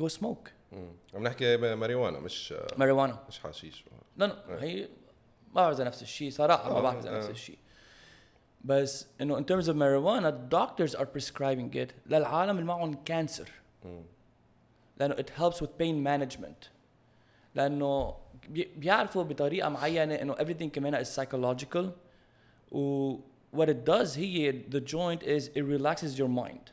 go 0.02 0.08
smoke. 0.08 0.50
مم. 0.72 0.92
عم 1.14 1.24
نحكي 1.24 1.58
ماريوانا 1.58 2.20
مش 2.20 2.54
marijuana 2.76 3.28
مش 3.30 3.40
حشيش. 3.44 3.86
لا 4.18 4.26
لا 4.26 4.64
هي 4.64 4.82
ما 4.82 5.62
بعرف 5.62 5.76
إذا 5.76 5.84
نفس 5.84 6.02
الشيء 6.02 6.32
صراحة 6.32 6.70
ما 6.74 6.78
آه، 6.78 6.82
بعرف 6.82 6.98
إذا 7.06 7.18
نفس 7.18 7.28
آه. 7.28 7.32
الشيء. 7.32 7.58
بس 8.66 9.08
إنه 9.22 9.40
in 9.40 9.44
terms 9.44 9.68
of 9.68 9.74
marijuana 9.76 10.34
doctors 10.56 10.96
are 11.00 11.06
prescribing 11.06 11.76
it 11.76 11.92
للعالم 12.08 12.50
اللي 12.50 12.64
معهم 12.68 12.94
كانسر. 12.94 13.50
لأنه 14.98 15.16
it 15.16 15.30
helps 15.42 15.56
with 15.58 15.70
pain 15.80 16.04
management. 16.08 16.68
لأنه 17.56 18.16
بي- 18.50 18.72
بيعرفوا 18.78 19.24
بطريقة 19.24 19.70
معينة 19.70 20.16
إنه 20.16 20.36
everything 20.36 20.64
كمان 20.72 21.06
is 21.06 21.08
psychological. 21.08 21.86
و 22.72 23.16
what 23.54 23.70
it 23.70 23.86
does 23.86 24.18
هي 24.18 24.52
the 24.70 24.80
joint 24.80 25.24
is 25.24 25.50
it 25.56 25.64
relaxes 25.64 26.18
your 26.18 26.30
mind. 26.30 26.72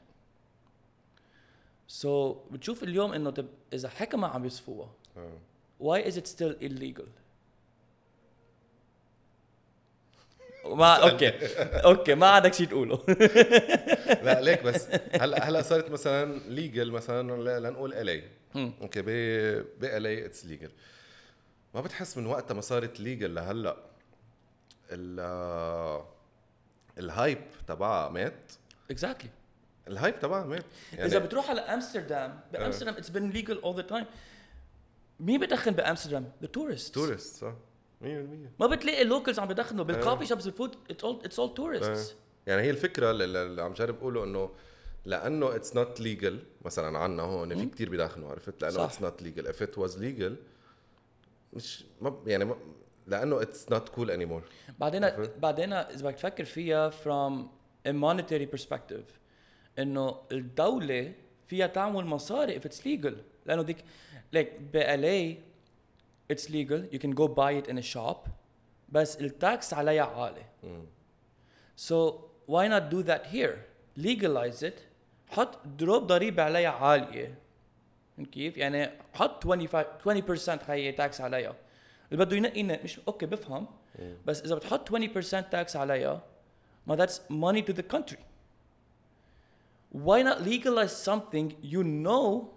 So 1.86 2.36
بتشوف 2.50 2.82
اليوم 2.82 3.12
إنه 3.12 3.30
طب 3.30 3.46
إذا 3.72 3.88
حكما 3.88 4.28
عم 4.28 4.44
يصفوها 4.44 4.88
آه. 5.16 5.38
why 5.82 6.02
is 6.08 6.16
it 6.16 6.26
still 6.26 6.54
illegal? 6.60 7.06
ما 10.80 10.94
أوكي. 10.94 11.32
أوكي 11.84 12.14
ما 12.14 12.26
عندك 12.26 12.54
شيء 12.54 12.66
تقوله. 12.66 13.02
لا 14.24 14.40
ليك 14.40 14.62
بس. 14.62 14.86
هلأ 15.20 15.48
هلأ 15.48 15.62
صارت 15.62 15.90
مثلا 15.90 16.40
legal 16.48 16.90
مثلا 16.90 17.60
لنقول 17.60 17.94
LA. 17.94 18.22
أوكي 18.56 19.02
ب 19.02 19.06
ب 19.80 19.84
LA 19.84 20.26
it's 20.26 20.46
legal 20.46 20.70
ما 21.74 21.80
بتحس 21.80 22.18
من 22.18 22.26
وقتها 22.26 22.54
ما 22.54 22.60
صارت 22.60 23.00
legal 23.00 23.34
لهلأ. 23.34 23.76
ال 27.00 27.08
hype 27.08 27.38
تبعها 27.66 28.08
مات. 28.08 28.52
exactly 28.90 29.30
ال 29.88 29.95
hype 29.95 30.20
تبعها 30.20 30.46
مات. 30.46 30.64
يعني 30.92 31.04
إذا 31.04 31.18
بتروح 31.18 31.50
على 31.50 31.60
أمستردام 31.60 32.40
بأمستردام 32.52 32.94
it's 32.94 33.08
been 33.08 33.30
legal 33.30 33.60
all 33.62 33.76
the 33.76 33.82
time 33.82 34.06
مين 35.20 35.40
بدخن 35.40 35.70
بأمستردام؟ 35.70 36.32
ذا 36.42 36.48
تورست 36.48 36.94
تورست 36.94 37.36
صح. 37.36 37.54
100% 38.02 38.04
ما 38.60 38.66
بتلاقي 38.66 39.02
ال 39.02 39.07
locals 39.07 39.38
عم 39.38 39.48
بدخنوا 39.48 39.84
بال 39.84 39.95
coffee 39.95 40.26
shops 40.26 40.46
الفود 40.46 40.76
it's 40.90 41.04
all 41.04 41.20
it's 41.24 41.38
all 41.38 41.54
tourist 41.54 42.16
يعني 42.46 42.62
هي 42.62 42.70
الفكرة 42.70 43.10
اللي 43.10 43.62
عم 43.62 43.72
جرب 43.72 43.98
اقوله 43.98 44.24
إنه 44.24 44.50
لأنه 45.04 45.56
it's 45.56 45.76
not 45.76 46.00
legal 46.00 46.42
مثلا 46.62 46.98
عنا 46.98 47.22
هون 47.22 47.56
في 47.56 47.66
كثير 47.66 47.90
بيدخنوا 47.90 48.30
عرفت؟ 48.30 48.62
لأنه 48.62 48.84
it's 48.84 49.02
not 49.02 49.22
legal 49.22 49.46
if 49.46 49.62
it 49.62 49.78
was 49.78 49.98
legal 49.98 50.36
مش 51.52 51.84
ما 52.00 52.22
يعني 52.26 52.44
ما 52.44 52.56
لأنه 53.10 53.42
it's 53.42 53.72
not 53.72 53.88
cool 53.88 54.10
any 54.10 54.24
more 54.24 54.42
بعدين 54.78 55.10
بعدين 55.38 55.72
إذا 55.72 56.08
بدك 56.08 56.14
تفكر 56.14 56.44
فيها 56.44 56.90
from 56.90 57.32
a 57.88 57.92
monetary 57.92 58.56
perspective 58.56 59.12
إنه 59.78 60.16
الدولة 60.32 61.12
فيها 61.46 61.66
تعمل 61.66 62.04
مصاري 62.04 62.60
if 62.60 62.62
it's 62.64 62.80
legal. 62.84 63.14
لأنه 63.46 63.62
ديك 63.62 63.84
like 64.36 64.48
ب 64.72 64.76
LA 64.76 65.36
it's 66.32 66.48
legal 66.48 66.94
you 66.94 66.98
can 66.98 67.10
go 67.14 67.28
buy 67.28 67.52
it 67.52 67.68
in 67.72 67.78
a 67.78 67.96
shop 67.96 68.28
بس 68.88 69.20
ال 69.20 69.34
tax 69.34 69.74
عليها 69.74 70.04
عالي. 70.04 70.44
so 71.76 72.12
why 72.46 72.68
not 72.68 72.90
do 72.90 73.02
that 73.02 73.26
here 73.34 73.56
legalize 73.98 74.62
it 74.62 74.80
حط 75.30 75.66
دروب 75.66 76.06
ضريبة 76.06 76.42
عليها 76.42 76.70
عالية. 76.70 77.38
كيف؟ 78.32 78.56
يعني 78.56 78.90
حط 79.14 79.44
25 79.44 80.58
20% 80.58 80.62
خيي 80.64 80.92
tax 80.92 81.20
عليها. 81.20 81.54
اللي 82.12 82.24
بده 82.24 82.36
ينقي 82.36 82.62
مش 82.62 83.00
أوكي 83.08 83.26
بفهم. 83.26 83.66
بس 84.26 84.42
إذا 84.42 84.54
بتحط 84.54 84.90
20% 84.90 85.50
tax 85.50 85.76
عليها 85.76 86.22
ما 86.86 87.06
that's 87.06 87.18
money 87.30 87.62
to 87.70 87.74
the 87.76 87.96
country. 87.96 88.20
Why 89.92 90.22
not 90.22 90.38
legalize 90.40 90.94
something 91.10 91.46
you 91.62 91.82
know 91.82 92.50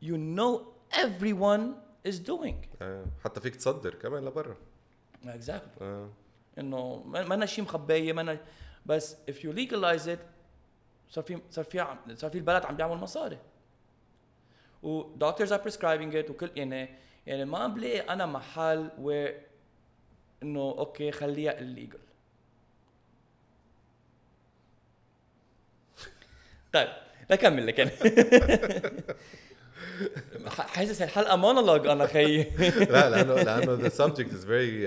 you 0.00 0.16
know 0.16 0.52
everyone 0.92 1.64
is 2.08 2.18
doing? 2.18 2.66
آه. 2.82 3.04
حتى 3.24 3.40
فيك 3.40 3.56
تصدر 3.56 3.94
كمان 3.94 4.24
لبرا. 4.24 4.56
Exactly. 5.24 5.82
آه. 5.82 6.08
إنه 6.58 7.02
ما 7.06 7.46
شيء 7.46 7.64
مخبية 7.64 8.12
ما 8.12 8.38
بس 8.86 9.16
if 9.30 9.34
you 9.34 9.52
legalize 9.52 10.06
it 10.06 10.18
صار 11.08 11.24
في 11.24 11.40
صار 11.50 11.64
في 11.64 11.96
صار 12.14 12.30
في 12.30 12.38
البلد 12.38 12.64
عم 12.64 12.76
بيعمل 12.76 12.96
مصاري. 12.96 13.38
و 14.82 15.02
doctors 15.18 15.48
are 15.48 15.62
prescribing 15.68 16.12
it 16.14 16.30
وكل 16.30 16.50
يعني 16.56 16.88
يعني 17.26 17.44
ما 17.44 17.66
بلاقي 17.66 18.00
أنا 18.00 18.26
محل 18.26 18.90
where 18.98 19.40
إنه 20.42 20.60
أوكي 20.60 21.12
خليها 21.12 21.58
illegal. 21.58 21.98
طيب 26.72 26.88
لكمل 27.30 27.66
لك 27.66 27.80
أنا 30.36 30.50
حاسس 30.50 31.02
الحلقة 31.02 31.36
مونولوج 31.36 31.86
أنا 31.86 32.06
خيي 32.06 32.42
لا 32.90 33.10
لأنه 33.10 33.34
لأنه 33.34 33.72
ذا 33.72 33.88
سبجكت 33.88 34.32
از 34.32 34.46
فيري 34.46 34.82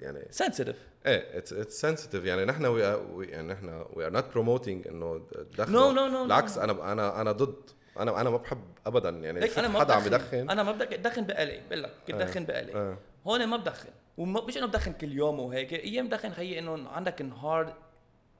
يعني 0.00 0.26
sensitive 0.30 0.76
إيه 1.06 1.38
it's 1.38 1.52
it's 1.52 1.80
sensitive 1.80 2.24
يعني 2.24 2.44
نحن 2.44 2.66
we 2.66 2.82
يعني 3.26 3.52
نحن 3.52 3.84
we 3.92 4.06
are 4.06 4.10
not 4.10 4.32
promoting 4.32 4.88
إنه 4.88 5.26
دخل 5.58 5.72
no 5.72 5.92
no 5.92 6.08
no 6.08 6.22
بالعكس 6.22 6.58
أنا 6.58 6.92
أنا 6.92 7.20
أنا 7.20 7.32
ضد. 7.32 7.70
أنا 8.00 8.20
أنا 8.20 8.30
ما 8.30 8.36
بحب 8.36 8.58
ابدا 8.86 9.10
يعني 9.10 9.58
أنا 9.58 9.68
ما 9.72 9.80
حدا 9.80 9.94
عم 9.94 10.04
بدخن. 10.04 10.50
أنا 10.50 10.62
ما 10.62 10.72
بدك 10.72 10.92
ادخن 10.92 11.24
بقلي 11.26 11.60
بقول 11.68 11.82
لك 11.82 11.92
كنت 12.06 12.20
آه. 12.36 12.44
بقلي 12.44 12.74
آه. 12.74 12.98
هون 13.26 13.46
ما 13.46 13.56
بدخن. 13.56 13.90
ومش 14.18 14.58
إنه 14.58 14.66
بدخن 14.66 14.92
كل 14.92 15.12
يوم 15.12 15.40
وهيك 15.40 15.72
أيام 15.72 16.06
بدخن 16.06 16.30
خيي 16.30 16.58
إنه 16.58 16.88
عندك 16.88 17.22
نهار 17.22 17.74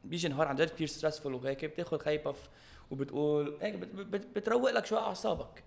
بيجي 0.05 0.29
نهار 0.29 0.49
عن 0.49 0.57
جد 0.57 0.71
كثير 0.71 0.87
stressful 0.87 1.35
وهيك 1.35 1.65
بتاخذ 1.65 1.99
خي 1.99 2.19
puff 2.19 2.49
وبتقول 2.91 3.59
هيك 3.63 3.75
بتروق 4.37 4.71
لك 4.71 4.87
شوي 4.87 4.99
أعصابك. 4.99 5.65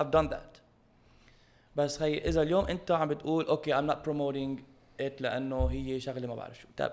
I've 0.00 0.10
done 0.10 0.32
that. 0.32 0.60
بس 1.76 1.98
خي 1.98 2.18
إذا 2.18 2.42
اليوم 2.42 2.64
أنت 2.64 2.90
عم 2.90 3.08
بتقول 3.08 3.46
أوكي 3.46 3.74
I'm 3.74 3.90
not 3.92 3.96
promoting 3.96 4.62
it 5.02 5.20
لأنه 5.20 5.66
هي 5.66 6.00
شغلة 6.00 6.26
ما 6.26 6.34
بعرف 6.34 6.60
شو. 6.60 6.68
طيب. 6.76 6.92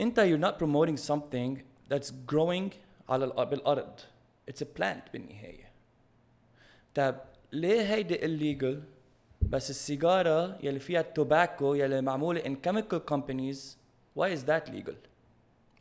أنت 0.00 0.20
you're 0.20 0.44
not 0.44 0.58
promoting 0.64 1.10
something 1.10 1.58
that's 1.92 2.10
growing 2.32 2.74
على 3.08 3.26
بالأرض. 3.26 4.00
It's 4.50 4.62
a 4.62 4.78
plant 4.78 5.12
بالنهاية. 5.12 5.72
طيب 6.94 7.14
ليه 7.52 7.94
هيدي 7.94 8.18
illegal 8.18 8.76
بس 9.42 9.70
السيجارة 9.70 10.58
يلي 10.62 10.78
فيها 10.78 11.00
التوباكو 11.00 11.74
يلي 11.74 12.00
معمولة 12.00 12.40
in 12.40 12.56
chemical 12.68 13.00
companies 13.14 13.76
why 14.18 14.28
is 14.36 14.44
that 14.48 14.72
legal 14.72 14.94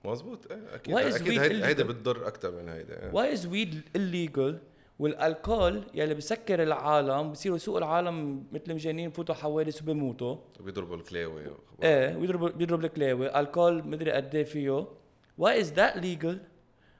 مزبوط 0.05 0.51
إيه 0.51 0.75
أكيد. 0.75 0.95
أكيد 0.95 1.39
هيدا 1.39 1.67
هيدا 1.67 1.83
بتضر 1.83 2.27
أكثر 2.27 2.51
من 2.51 2.69
هيدا 2.69 3.11
why 3.11 3.37
is 3.37 3.41
weed 3.45 3.97
illegal 3.97 4.55
والألكول 4.99 5.83
يلي 5.93 6.13
بسكر 6.13 6.63
العالم 6.63 7.31
بصيروا 7.31 7.57
يسوقوا 7.57 7.79
العالم 7.79 8.43
مثل 8.51 8.73
مجانين 8.73 9.09
بفوتوا 9.09 9.35
حوادث 9.35 9.81
وبموتوا 9.81 10.37
وبيضربوا 10.59 10.95
الكلاوي 10.95 11.43
إيه 11.83 12.15
بيضربوا 12.15 12.49
بيضرب 12.49 12.85
الكلاوي. 12.85 13.39
ألكول 13.39 13.87
مدري 13.87 14.11
قد 14.11 14.35
إيه 14.35 14.43
فيه. 14.43 14.87
Why 15.41 15.63
is 15.63 15.67
that 15.67 16.03
legal 16.03 16.35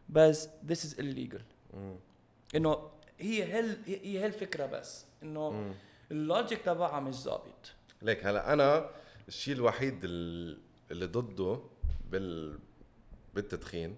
بس 0.10 0.50
this 0.68 0.78
is 0.78 0.94
illegal. 1.00 1.42
إنه 2.56 2.90
هي 3.20 3.44
هل 3.44 3.78
هي 3.88 4.26
هالفكرة 4.26 4.66
بس 4.66 5.06
إنه 5.24 5.74
ال 6.12 6.20
logic 6.20 6.62
تبعها 6.62 7.00
مش 7.00 7.16
ظابط. 7.16 7.72
ليك 8.02 8.26
هلا 8.26 8.54
أنا 8.54 8.90
الشيء 9.28 9.54
الوحيد 9.56 10.00
اللي 10.04 11.06
ضده 11.06 11.60
بال 12.12 12.60
بالتدخين 13.36 13.98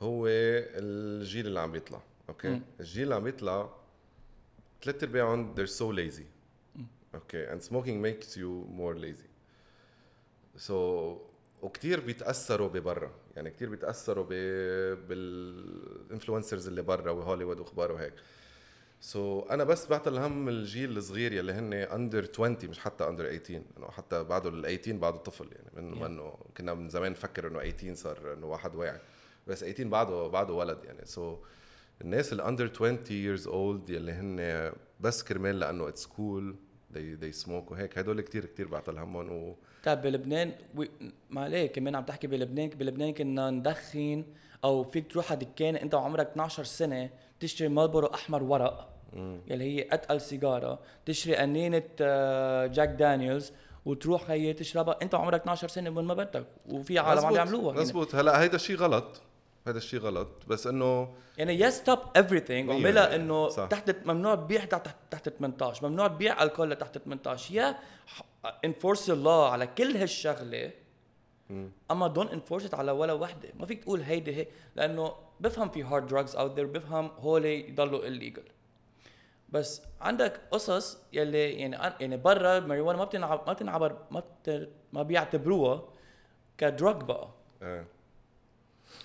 هو 0.00 0.26
الجيل 0.28 1.46
اللي 1.46 1.60
عم 1.60 1.72
بيطلع 1.72 2.02
أوكي؟ 2.28 2.48
مم. 2.48 2.62
الجيل 2.80 3.02
اللي 3.02 3.14
عم 3.14 3.24
بيطلع 3.24 3.70
ثلاث 4.82 5.02
ارباعهم 5.02 5.54
they're 5.54 5.70
so 5.70 5.96
lazy. 5.96 6.22
أوكي؟ 7.14 7.46
and 7.46 7.62
smoking 7.62 8.02
makes 8.02 8.36
you 8.36 8.66
more 8.78 8.94
lazy. 9.04 9.28
So 10.68 10.72
وكثير 11.62 12.00
بيتأثروا 12.00 12.68
ببرا. 12.68 13.10
يعني 13.38 13.50
كثير 13.50 13.70
بيتأثروا 13.70 14.24
ب 14.24 14.32
بال 15.08 15.33
influencers 15.33 16.68
اللي 16.68 16.82
برا 16.82 17.10
وهوليوود 17.10 17.60
وأخبار 17.60 17.92
وهيك. 17.92 18.12
so 19.00 19.42
so, 19.42 19.50
أنا 19.50 19.64
بس 19.64 19.86
بعطي 19.86 20.10
الهم 20.10 20.48
الجيل 20.48 20.96
الصغير 20.96 21.32
يلي 21.32 21.52
هن 21.52 21.72
under 21.72 22.28
20 22.34 22.56
مش 22.64 22.78
حتى 22.78 23.08
under 23.08 23.36
18 23.36 23.62
إنه 23.76 23.90
حتى 23.90 24.24
بعده 24.24 24.48
ال 24.48 24.62
18 24.62 24.92
بعده 24.92 25.16
طفل 25.16 25.48
يعني 25.52 25.70
من 25.76 26.00
yeah. 26.00 26.04
إنه 26.04 26.34
كنا 26.56 26.74
من 26.74 26.88
زمان 26.88 27.12
نفكر 27.12 27.46
إنه 27.46 27.70
18 27.70 27.94
صار 27.94 28.32
إنه 28.32 28.46
واحد 28.46 28.74
واعي. 28.74 29.00
بس 29.46 29.58
18 29.58 29.88
بعده 29.88 30.26
بعده 30.26 30.52
ولد 30.54 30.84
يعني. 30.84 31.04
so 31.04 31.36
so, 31.36 31.38
الناس 32.00 32.32
اللي 32.32 32.48
under 32.48 32.70
20 32.74 32.98
years 32.98 33.44
old 33.44 33.90
يلي 33.90 34.12
هن 34.12 34.72
بس 35.00 35.22
كرمال 35.22 35.58
لأنه 35.58 35.88
it's 35.88 36.06
cool 36.06 36.56
they 36.94 37.22
they 37.22 37.44
smoke 37.44 37.70
وهيك. 37.72 37.98
هدول 37.98 38.20
كثير 38.20 38.44
كثير 38.44 38.68
بعطي 38.68 38.90
الهمهم 38.90 39.32
و 39.32 39.56
طيب 39.84 40.02
بلبنان 40.02 40.52
ما 41.30 41.40
عليه 41.40 41.66
كمان 41.66 41.94
عم 41.94 42.04
تحكي 42.04 42.26
بلبنان 42.26 42.68
بلبنان 42.68 43.12
كنا 43.12 43.50
ندخن 43.50 44.24
أو 44.64 44.84
فيك 44.84 45.12
تروح 45.12 45.32
على 45.32 45.40
دكان 45.40 45.76
أنت 45.76 45.94
وعمرك 45.94 46.26
12 46.26 46.64
سنة 46.64 47.10
تشتري 47.40 47.68
مالبورو 47.68 48.06
أحمر 48.06 48.42
ورق 48.42 48.88
مم. 49.12 49.40
يلي 49.46 49.64
هي 49.64 49.88
أتقل 49.92 50.20
سيجارة 50.20 50.78
تشتري 51.06 51.36
قنينة 51.36 51.82
جاك 52.66 52.88
دانييلز 52.88 53.52
وتروح 53.84 54.30
هي 54.30 54.52
تشربها 54.52 54.98
أنت 55.02 55.14
وعمرك 55.14 55.40
12 55.40 55.68
سنة 55.68 55.90
وين 55.90 56.04
ما 56.04 56.14
بدك 56.14 56.44
وفي 56.68 56.98
عالم 56.98 57.26
عم 57.26 57.34
يعملوها 57.34 57.80
مزبوط. 57.80 58.14
هلا 58.14 58.42
هيدا 58.42 58.56
الشيء 58.56 58.76
غلط. 58.76 59.22
هذا 59.68 59.78
الشيء 59.78 60.00
غلط 60.00 60.28
بس 60.48 60.66
إنه 60.66 61.14
يعني 61.38 61.60
yes 61.60 61.74
stop 61.74 61.98
everything 62.16 62.68
وعملها 62.70 63.16
إنه 63.16 63.48
تحت 63.48 63.96
ممنوع 64.06 64.34
تبيع 64.34 64.64
تحت 64.64 64.96
تحت 65.10 65.28
18 65.28 65.88
ممنوع 65.88 66.06
تبيع 66.06 66.42
الكول 66.42 66.70
لتحت 66.70 66.98
18 66.98 67.54
يا 67.54 67.78
enforce 68.64 69.10
الله 69.10 69.50
على 69.50 69.66
كل 69.66 69.96
هالشغلة. 69.96 70.70
أما 71.90 72.06
don't 72.06 72.28
enforce 72.28 72.74
على 72.74 72.92
ولا 72.92 73.12
وحدة. 73.12 73.48
ما 73.58 73.66
فيك 73.66 73.82
تقول 73.84 74.00
هيدي 74.00 74.36
هي 74.36 74.46
لأنه 74.76 75.12
بفهم 75.40 75.68
في 75.68 75.82
hard 75.82 76.06
drugs 76.06 76.36
out 76.36 76.54
there 76.56 76.66
بفهم 76.66 77.10
هول 77.18 77.44
يضلوا 77.44 78.06
illegal 78.06 78.42
بس 79.48 79.82
عندك 80.00 80.40
قصص 80.50 80.98
يلي 81.12 81.52
يعني 81.52 81.76
يعني 82.00 82.16
برا 82.16 82.60
marijuana 82.60 82.98
ما 82.98 83.04
بتنعب 83.04 83.42
ما 83.46 83.52
بتنعبر 83.52 83.96
ما 84.10 84.20
بت 84.20 84.68
ما 84.92 85.02
بيعتبروها 85.02 85.84
ك 86.58 86.66
drug 86.66 86.96
بقى. 87.02 87.28
أه. 87.62 87.84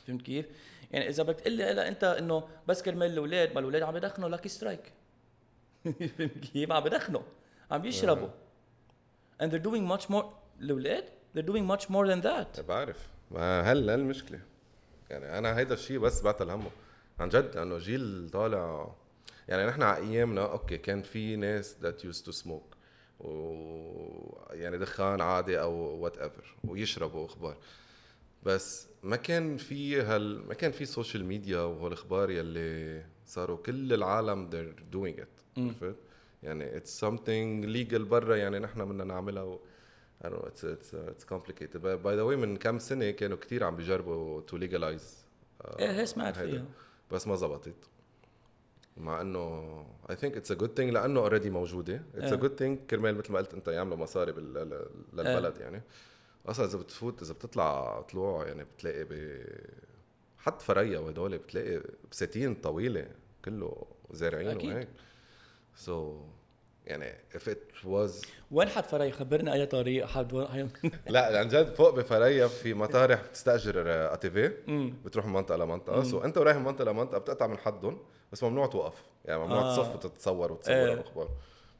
فهمت 0.08 0.22
كيف؟ 0.22 0.46
يعني 0.92 1.10
إذا 1.10 1.24
بدك 1.24 1.40
تقول 1.40 1.54
لي 1.54 1.88
أنت 1.88 2.04
إنه 2.04 2.48
بس 2.68 2.82
كرمال 2.82 3.12
الأولاد 3.12 3.54
ما 3.54 3.60
الأولاد 3.60 3.82
عم 3.82 3.98
يدخنوا 3.98 4.30
Lucky 4.30 4.50
Strike 4.50 4.94
فهمت 5.84 6.38
كيف؟ 6.54 6.72
عم 6.72 6.88
يدخنوا 6.88 7.22
عم 7.72 7.82
بيشربوا. 7.82 8.30
and 9.42 9.46
they're 9.52 9.66
doing 9.70 9.98
much 9.98 10.10
more 10.10 10.26
الأولاد 10.62 11.04
they're 11.36 11.50
doing 11.52 11.66
much 11.76 11.86
more 11.86 12.08
than 12.08 12.22
that. 12.26 12.62
بعرف. 12.62 13.08
ما 13.32 13.62
هلا 13.62 13.96
المشكلة. 13.96 14.40
يعني 15.10 15.38
أنا 15.38 15.58
هيدا 15.58 15.74
الشيء 15.74 16.00
بس 16.00 16.22
بعتل 16.22 16.50
همه. 16.50 16.72
عن 17.20 17.30
جد 17.30 17.56
لأنه 17.56 17.78
جيل 17.78 18.30
طالع 18.34 18.94
يعني 19.48 19.66
نحن 19.66 19.82
على 19.82 19.98
أيامنا 19.98 20.52
أوكي 20.52 20.78
كان 20.78 21.02
في 21.02 21.36
ناس 21.36 21.76
that 21.82 22.04
used 22.06 22.26
to 22.26 22.36
smoke. 22.44 22.76
و 23.20 24.44
يعني 24.52 24.78
دخان 24.78 25.22
عادي 25.22 25.62
أو 25.62 25.74
whatever 25.74 26.56
ويشربوا 26.64 27.26
أخبار. 27.26 27.58
بس 28.44 28.88
ما 29.04 29.16
كان 29.16 29.58
في 29.58 30.02
هال 30.02 30.48
ما 30.48 30.54
كان 30.54 30.72
في 30.72 30.86
social 30.86 31.26
media 31.26 31.60
وهالأخبار 31.60 32.30
يلي 32.32 33.04
صاروا 33.26 33.58
كل 33.58 33.94
العالم 33.94 34.50
they're 34.50 34.96
doing 34.96 35.22
it. 35.22 35.60
عرفت؟ 35.60 35.96
يعني 36.44 36.80
it's 36.80 37.00
something 37.06 37.66
legal 37.76 38.02
برا 38.02 38.36
يعني 38.36 38.60
نحن 38.60 38.86
بدنا 38.86 39.04
نعملها 39.04 39.44
و 39.44 39.60
I 40.24 40.26
don't 40.26 40.30
know 40.30 40.48
it's 40.48 40.64
it's 40.64 40.94
uh, 40.94 41.12
it's 41.14 41.26
complicated. 41.34 41.82
But 41.84 42.04
by 42.04 42.16
the 42.16 42.26
way 42.26 42.36
من 42.36 42.58
كم 42.58 42.80
سنة 42.80 43.12
كانوا 43.12 43.38
كتير 43.38 43.64
عم 43.64 43.76
بيجربوا 43.76 44.42
to 44.42 44.54
legalize 44.54 45.04
uh, 45.64 45.80
إيه 45.80 45.92
هي 45.92 46.06
سمعت 46.06 46.38
هيدا. 46.38 46.52
فيها. 46.52 46.66
بس 47.12 47.28
ما 47.28 47.36
زبطت. 47.36 47.76
مع 48.98 49.22
إنه 49.22 49.86
I 50.10 50.14
think 50.14 50.34
it's 50.36 50.52
a 50.56 50.60
good 50.60 50.76
thing 50.78 50.80
لأنه 50.94 51.30
already 51.30 51.48
موجودة. 51.48 52.02
It's 52.18 52.24
إيه. 52.24 52.38
a 52.38 52.42
good 52.42 52.60
thing 52.60 52.90
كرمال 52.90 53.16
مثل 53.18 53.32
ما 53.34 53.40
قلت 53.40 53.54
أنت 53.54 53.68
يعملوا 53.68 53.98
مصاري 53.98 54.32
بال- 54.32 54.54
لل- 54.54 54.88
للبلد 55.14 55.58
يعني. 55.58 55.82
أصلا 56.46 56.66
إذا 56.66 56.78
بتفوت 56.78 57.22
إذا 57.22 57.34
بتطلع 57.34 58.02
طلوع 58.02 58.48
يعني 58.48 58.64
بتلاقي 58.64 59.04
ب 59.04 59.44
حتى 60.38 60.66
فريا 60.66 61.00
وهدول 61.00 61.38
بتلاقي 61.38 61.82
بساتين 62.12 62.56
طويلة 62.56 63.08
كله 63.46 63.86
زارعين 64.12 64.48
أكيد. 64.48 64.74
وهيك. 64.74 64.88
so 65.76 66.20
so, 66.20 66.24
يعني 66.90 67.14
if 67.36 67.42
it 67.50 67.86
was 67.86 68.28
وين 68.52 68.70
حد 68.70 68.84
فري 68.84 69.12
خبرنا 69.12 69.54
أي 69.54 69.66
طريق 69.66 70.06
حد 70.06 70.34
وين 70.34 70.70
لا 71.10 71.40
عن 71.40 71.48
جد 71.48 71.76
فوق 71.76 71.90
بفريا 71.96 72.48
في 72.48 72.74
مطارح 72.74 73.22
بتستأجر 73.22 73.84
ATV 74.14 74.52
مم. 74.68 74.94
بتروح 75.06 75.26
من 75.26 75.34
منطقة 75.34 75.58
لمنطقة. 75.58 76.04
so 76.04 76.20
أنت 76.24 76.38
ورايح 76.38 76.58
من 76.58 76.64
منطقة 76.64 76.86
لمنطقة 76.92 77.18
بتقطع 77.18 77.48
من 77.48 77.58
حدهم 77.58 78.00
بس 78.32 78.44
ممنوع 78.44 78.68
توقف. 78.68 79.04
يعني 79.26 79.40
ممنوع 79.40 79.60
آه. 79.62 79.76
تصف 79.76 79.96
وتتصور 79.96 80.52
وتصور 80.52 80.76
إيه. 80.76 81.02
أخبار 81.02 81.30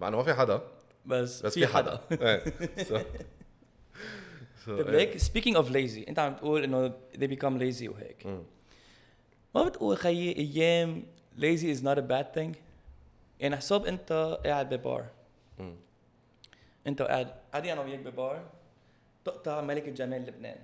مع 0.02 0.08
إنه 0.08 0.18
ما 0.18 0.24
في 0.24 0.34
حدا 0.34 0.62
بس, 1.06 1.42
بس 1.46 1.54
في 1.54 1.68
حدا. 1.68 2.00
إيه. 2.12 2.44
طيب 4.68 4.88
إيه. 4.88 4.98
ليك 4.98 5.18
speaking 5.18 5.56
of 5.56 5.72
lazy 5.72 6.06
انت 6.08 6.20
عم 6.20 6.36
تقول 6.36 6.64
إنه 6.64 6.90
they 6.90 7.28
become 7.28 7.60
lazy 7.60 7.90
وهيك 7.90 8.26
مم. 8.26 8.44
ما 9.56 9.64
بتقول 9.64 9.98
خيي 9.98 10.38
أيام 10.38 11.04
lazy 11.38 11.78
is 11.78 11.82
not 11.84 11.98
a 11.98 12.02
bad 12.02 12.38
thing 12.40 12.58
يعني 13.40 13.58
حساب 13.58 13.86
أنت 13.86 14.40
قاعد 14.46 14.74
ببار 14.74 15.06
مم. 15.60 15.76
أنت 16.88 17.02
قاعد 17.02 17.34
قاعدين 17.52 17.72
أنا 17.72 17.82
وياك 17.82 18.00
ببار 18.00 18.50
تقطع 19.26 19.62
ملكة 19.62 19.92
جمال 19.92 20.26
لبنان 20.26 20.58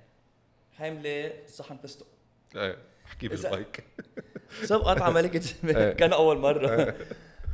حاملة 0.77 1.33
صحن 1.47 1.77
فستق 1.77 2.07
إيه 2.55 2.77
احكي 3.05 3.27
بالمايك 3.27 3.83
صب 4.63 4.81
قطعة 4.81 5.09
ملكة 5.09 5.41
إيه. 5.63 5.73
جمال 5.73 5.93
كان 5.93 6.13
أول 6.13 6.37
مرة 6.37 6.95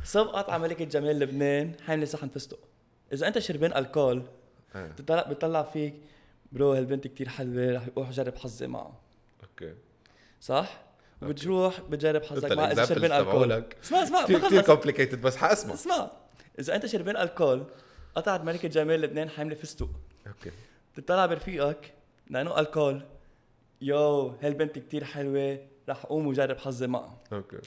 صب 0.04 0.26
قطعة 0.26 0.58
ملكة 0.58 0.84
جمال 0.84 1.18
لبنان 1.18 1.72
حاملة 1.86 2.04
صحن 2.04 2.28
فستق 2.28 2.58
إذا 3.12 3.28
أنت 3.28 3.38
شربان 3.38 3.76
ألكول 3.76 4.22
إيه. 4.76 4.86
بتطلع 4.86 5.22
بتطلع 5.22 5.62
فيك 5.62 5.94
bro 6.56 6.72
هالبنت 6.72 7.06
كتير 7.06 7.28
حلوة 7.28 7.72
رح 7.76 7.86
أروح 7.96 8.08
اجرب 8.08 8.36
حظي 8.36 8.66
معها 8.66 9.00
أوكي. 9.42 9.74
صح؟ 10.40 10.82
وبتروح 11.22 11.80
بتجرب 11.80 12.22
حظك 12.22 12.44
إذا 12.44 12.54
ال 12.54 12.58
example 12.58 12.88
شربان 12.88 13.12
ألكول. 13.12 13.52
اسمع 13.82 14.02
اسمع 14.02 14.24
كثير 14.26 14.62
complicated 14.62 15.22
بس 15.22 15.36
حاسمع 15.36 15.74
اسمع 15.74 16.10
إذا 16.58 16.74
أنت 16.74 16.86
شربان 16.86 17.16
ألكول 17.16 17.64
قطعت 18.14 18.40
ملكة 18.40 18.68
جمال 18.68 19.00
لبنان 19.00 19.28
حاملة 19.30 19.54
فستق 19.54 19.90
أوكي. 20.26 20.50
بتطلع 20.96 21.26
برفيقك 21.26 21.94
لأنه 22.30 22.60
alcohol. 22.60 23.02
yo 23.80 24.28
هالبنت 24.42 24.78
كتير 24.78 25.04
حلوة 25.04 25.66
رح 25.88 26.04
أقوم 26.04 26.26
وجرب 26.26 26.58
حظي 26.58 26.86
معها 26.86 27.18
أوكي. 27.32 27.58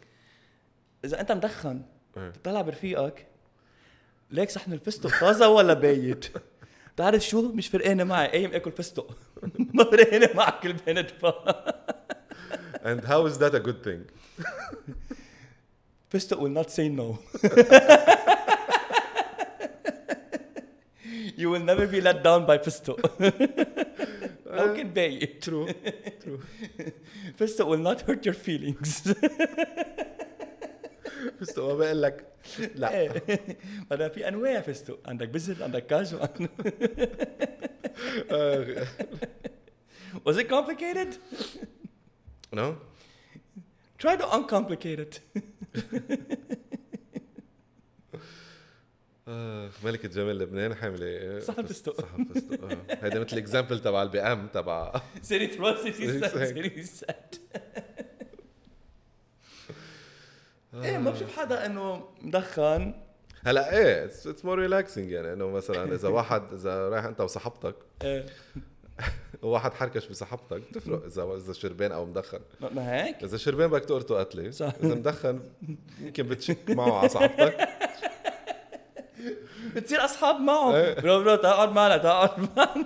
إذا 1.06 1.22
أنت 1.22 1.32
مدخن 1.32 1.82
إيه. 2.18 2.30
تطلع 2.30 2.62
برفيقك. 2.62 3.28
ليك 4.32 4.50
صحن 4.50 4.74
الفستق 4.74 5.20
طازة 5.20 5.50
ولا 5.50 5.74
بايت 5.74 6.26
بتعرف 6.96 7.24
شو 7.28 7.42
مش 7.42 7.68
فرقانه 7.68 8.04
معي 8.04 8.34
أيام 8.34 8.54
اكل 8.54 8.72
فستق 8.72 9.18
ما 9.74 9.84
فرقانه 9.84 10.30
معك 10.36 10.66
البنت 10.66 11.12
and 12.84 13.02
how 13.06 13.26
is 13.30 13.38
that 13.40 13.54
a 13.56 13.60
good 13.60 13.84
thing 13.84 14.02
فستق 16.10 16.38
will 16.40 16.64
not 16.64 16.70
say 16.72 16.90
no 16.90 17.18
you 21.38 21.50
will 21.52 21.64
never 21.72 21.86
be 21.88 22.02
let 22.02 22.24
down 22.24 22.46
by 22.46 22.58
فستق 22.70 23.22
ممكن 24.48 24.90
بايت 24.94 25.46
true 25.50 25.74
فستق 27.38 27.66
will 27.66 27.84
not 27.84 28.02
hurt 28.02 28.26
your 28.26 28.36
feelings 28.48 29.14
بس 31.42 31.60
هو 31.60 31.78
بقول 31.78 32.02
لك 32.02 32.26
لا. 32.76 32.92
إيه. 33.00 33.24
بعدين 33.90 34.10
في 34.10 34.28
أنواع 34.28 34.62
فستق. 34.62 35.00
عندك 35.06 35.30
بزر 35.30 35.64
عندك 35.64 35.86
كاجو. 35.86 36.20
was 40.26 40.38
it 40.38 40.48
complicated? 40.50 41.18
No. 42.54 42.76
Try 44.00 44.16
to 44.16 44.26
uncomplicate 44.38 45.00
it 45.06 45.20
آه، 49.28 49.70
ملكة 49.84 50.08
جمال 50.10 50.38
لبنان 50.38 50.76
حاملة. 50.76 51.40
صحن 51.40 51.66
فستق. 51.66 52.02
صحن 52.02 52.26
فستق 52.26 52.64
آه. 52.64 52.78
هيدا 53.06 53.20
مثل 53.20 53.34
ال 53.34 53.40
example 53.40 53.80
تبع 53.80 54.04
ال 54.04 54.20
BM 54.22 54.48
تبع 54.48 55.02
Siri 55.22 55.48
Exactly. 55.58 56.44
Siri 56.44 56.84
said 56.84 57.36
إيه 60.74 60.98
ما 60.98 61.12
بشوف 61.12 61.38
حدا 61.40 61.66
إنه 61.66 62.04
مدخن. 62.22 62.94
هلا 63.46 63.78
إيه 63.78 64.06
it's 64.06 64.46
more 64.46 64.60
relaxing 64.60 65.12
يعني 65.12 65.34
إنه 65.34 65.50
مثلا 65.50 65.94
إذا 65.96 66.10
واحد 66.18 66.54
إذا 66.54 66.90
رايح 66.90 67.06
أنت 67.06 67.22
وصاحبتك 67.22 67.76
إيه. 68.04 68.26
وواحد 69.44 69.74
حركش 69.74 70.08
بصاحبتك 70.08 70.62
بتفرق 70.72 71.06
اذا 71.06 71.24
إذا 71.38 71.54
شربان 71.54 71.92
أو 71.92 72.06
مدخن. 72.06 72.40
ما- 72.62 73.04
هيك؟ 73.06 73.24
إذا 73.24 73.38
شربان 73.38 73.68
بدك 73.70 73.86
تقرطه 73.86 74.20
قتله 74.20 74.52
صح. 74.52 74.74
إذا 74.84 74.96
مدخن 74.96 75.40
يمكن 76.02 76.24
بتشك 76.28 76.70
معه 76.70 77.00
على 77.00 77.10
صاحبتك. 77.10 77.70
بتصير 79.76 80.06
أصحاب 80.06 80.36
معه. 80.42 80.76
إيه. 80.76 80.94
bro 81.02 81.24
bro 81.24 81.36
تقعد 81.36 81.72
معنا 81.72 81.98
تقعد 81.98 82.40
معنا. 82.58 82.86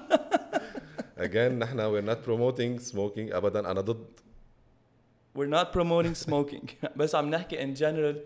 Again 1.19 1.51
نحن 1.59 1.77
we're 1.79 2.05
not 2.09 2.17
promoting 2.27 2.91
smoking 2.93 3.35
ابدا 3.35 3.71
أنا 3.71 3.81
ضد. 3.81 4.05
We're 5.37 5.53
not 5.59 5.67
promoting 5.77 6.15
smoking. 6.27 6.65
بس 6.97 7.15
عم 7.15 7.29
نحكي 7.29 7.57
in 7.57 7.77
general 7.79 8.17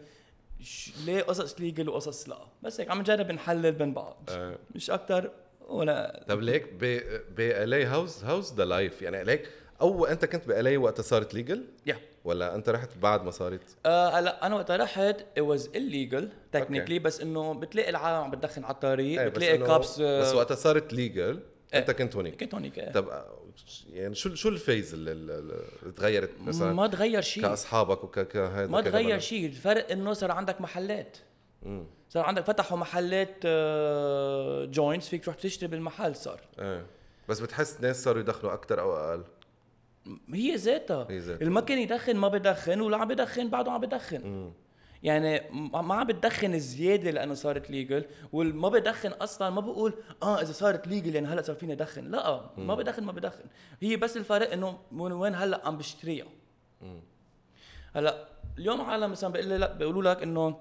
ليه 1.06 1.22
قصص 1.22 1.60
legal 1.62 1.90
وقصص 1.90 2.30
لا؟ 2.30 2.38
بس 2.64 2.80
هيك 2.80 2.92
عم 2.92 3.00
نجرب 3.00 3.32
نحلل 3.32 3.72
بين 3.72 3.94
بعض. 3.94 4.30
آه. 4.30 4.58
مش 4.76 4.92
أكتر 4.92 5.32
ولا 5.68 6.26
طب 6.28 6.42
ليك 6.42 6.74
ب 6.74 6.80
ب 7.36 7.40
الي 7.40 7.86
هاوز 7.86 8.24
هاوز 8.24 8.54
ذا 8.54 8.66
لايف 8.66 9.02
يعني 9.02 9.24
ليك 9.24 9.50
أو 9.82 10.06
أنت 10.06 10.26
كنت 10.26 10.48
بالي 10.48 10.78
وقت 10.78 11.02
صارت 11.02 11.34
legal 11.34 11.64
yeah. 11.90 11.96
ولا 12.26 12.56
أنت 12.56 12.70
رحت 12.70 12.90
بعد 13.02 13.24
ما 13.24 13.32
صارت؟ 13.32 13.62
آه 13.86 14.10
هلا 14.10 14.46
أنا 14.46 14.56
وقت 14.56 14.72
رحت 14.72 15.26
it 15.40 15.44
was 15.44 15.62
illegal 15.62 16.24
technically 16.58 17.00
بس 17.02 17.22
إنه 17.22 17.54
بتلاقي 17.54 17.90
العالم 17.90 18.24
عم 18.24 18.32
بتدخن 18.32 18.64
على 18.64 18.74
الطريق 18.74 19.22
إيه، 19.22 19.28
بتلاقي 19.30 19.58
كابس 19.58 20.02
بس 20.02 20.34
وقت 20.34 20.54
صارت 20.54 20.94
legal 20.94 21.40
أنت 21.74 21.90
إيه. 21.90 21.96
كنت 21.96 22.16
هونيك. 22.16 22.40
كنت 22.40 22.54
هونيك 22.54 22.80
إيه. 22.80 22.92
طب 22.92 23.26
يعني 23.94 24.16
شو 24.16 24.36
شو 24.36 24.50
ال 24.50 24.57
vibes 24.57 24.94
اللي, 24.94 25.12
اللي 25.12 25.92
تغيرت 25.96 26.32
مثلا؟ 26.42 26.74
ما 26.74 26.88
تغير 26.88 27.22
شيء. 27.22 27.44
كأصحابك 27.44 28.04
وكهذا 28.04 28.68
ما 28.68 28.82
تغير 28.82 29.20
شيء. 29.20 29.46
الفرق 29.46 29.92
إنه 29.92 30.14
صار 30.14 30.32
عندك 30.32 30.62
محلات. 30.62 31.18
صار 32.10 32.26
عندك 32.26 32.44
فتحوا 32.46 32.78
محلات 32.78 33.46
joints 34.70 35.10
فيك 35.10 35.24
تروح 35.24 35.36
تشتري 35.36 35.68
بالمحل 35.68 36.16
صار. 36.16 36.42
إيه. 36.60 36.86
بس 37.30 37.40
بتحس 37.40 37.82
ناس 37.82 38.04
صاروا 38.04 38.22
يدخنوا 38.22 38.54
أكثر 38.54 38.82
أو 38.82 38.96
أقل؟ 38.98 39.24
هي 40.34 40.56
ذاتها. 40.56 41.08
هي 41.10 41.20
ذاتها. 41.20 41.42
اللي 41.42 41.54
ما 41.54 41.62
كان 41.62 41.78
يدخن 41.78 42.16
ما 42.16 42.28
بدخن 42.28 42.82
واللي 42.82 42.98
عم 42.98 43.08
بدخن 43.08 43.50
بعده 43.50 43.72
عم 43.72 43.82
بدخن 43.82 44.52
يعني 45.04 45.42
ما 45.52 45.96
عم 45.96 46.08
بتدخن 46.08 46.60
زيادة 46.60 47.12
لأنه 47.12 47.34
صارت 47.34 47.70
legal 47.70 48.06
والما 48.34 48.70
بدخن 48.70 49.10
أصلا 49.10 49.50
ما 49.50 49.62
بقول 49.62 49.94
آه 50.24 50.42
إذا 50.42 50.52
صارت 50.52 50.88
legal 50.88 51.16
يعني 51.16 51.28
هلأ 51.28 51.42
صار 51.42 51.56
فيني 51.56 51.74
أدخن. 51.74 52.04
لا 52.12 52.50
ما 52.58 52.76
بدخن 52.76 53.04
ما 53.04 53.12
بدخن. 53.12 53.44
هي 53.82 53.96
بس 53.96 54.18
الفرق 54.18 54.52
إنه 54.52 54.80
من 54.92 55.12
وين 55.12 55.36
هلأ 55.36 55.68
عم 55.68 55.78
بشتريها. 55.78 56.26
هلأ 57.96 58.28
اليوم 58.58 58.82
عالم 58.82 59.12
مثلا 59.12 59.32
بيقول 59.32 59.48
لي 59.50 59.58
لأ 59.58 59.74
بيقولوا 59.74 60.04
لك 60.14 60.24
إنه 60.24 60.58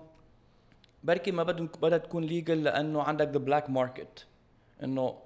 بركي 1.05 1.31
ما 1.33 1.43
بدهم 1.43 1.69
بدها 1.83 1.99
تكون 1.99 2.25
legal 2.25 2.65
لأنه 2.65 3.03
عندك 3.03 3.29
the 3.29 3.39
black 3.39 3.71
market 3.71 4.27
إنه 4.85 5.19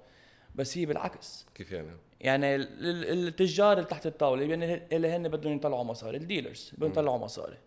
بس 0.55 0.77
هي 0.77 0.85
بالعكس. 0.85 1.45
كيف 1.55 1.71
يعني؟ 1.71 1.89
يعني 2.21 2.55
ال- 2.55 2.85
ال- 3.05 3.27
التجار 3.27 3.73
اللي 3.73 3.85
تحت 3.85 4.05
الطاولة 4.07 4.43
يعني 4.43 4.87
اللي 4.95 5.07
هن 5.07 5.27
بدهم 5.29 5.53
يطلعوا 5.53 5.83
مصاري 5.83 6.17
ال 6.17 6.24
dealers 6.24 6.71
بدهم 6.77 6.91
يطلعوا 6.91 7.17
مصاري. 7.17 7.57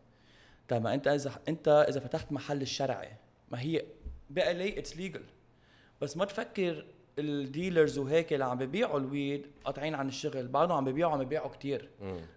طيب 0.68 0.82
ما 0.82 0.94
انت 0.94 1.08
اذا 1.08 1.32
انت 1.48 1.86
إذا 1.88 2.00
فتحت 2.00 2.32
محل 2.32 2.62
الشرعي 2.62 3.12
ما 3.50 3.60
هي 3.60 3.82
بقى 4.30 4.54
لي 4.54 4.78
it's 4.78 4.96
legal 4.96 5.22
بس 6.00 6.16
ما 6.16 6.24
تفكر 6.24 6.86
ال 7.18 7.28
dealers 7.28 7.98
وهيك 7.98 8.32
اللي 8.32 8.44
عم 8.44 8.58
ببيعوا 8.58 8.98
ال 8.98 9.08
weed 9.08 9.46
قاطعين 9.64 9.94
عن 9.94 10.08
الشغل 10.08 10.48
بعضهم 10.48 10.76
عم 10.76 10.84
ببيعوا 10.84 11.12
عم 11.12 11.24
ببيعوا 11.24 11.48
كتير. 11.48 11.90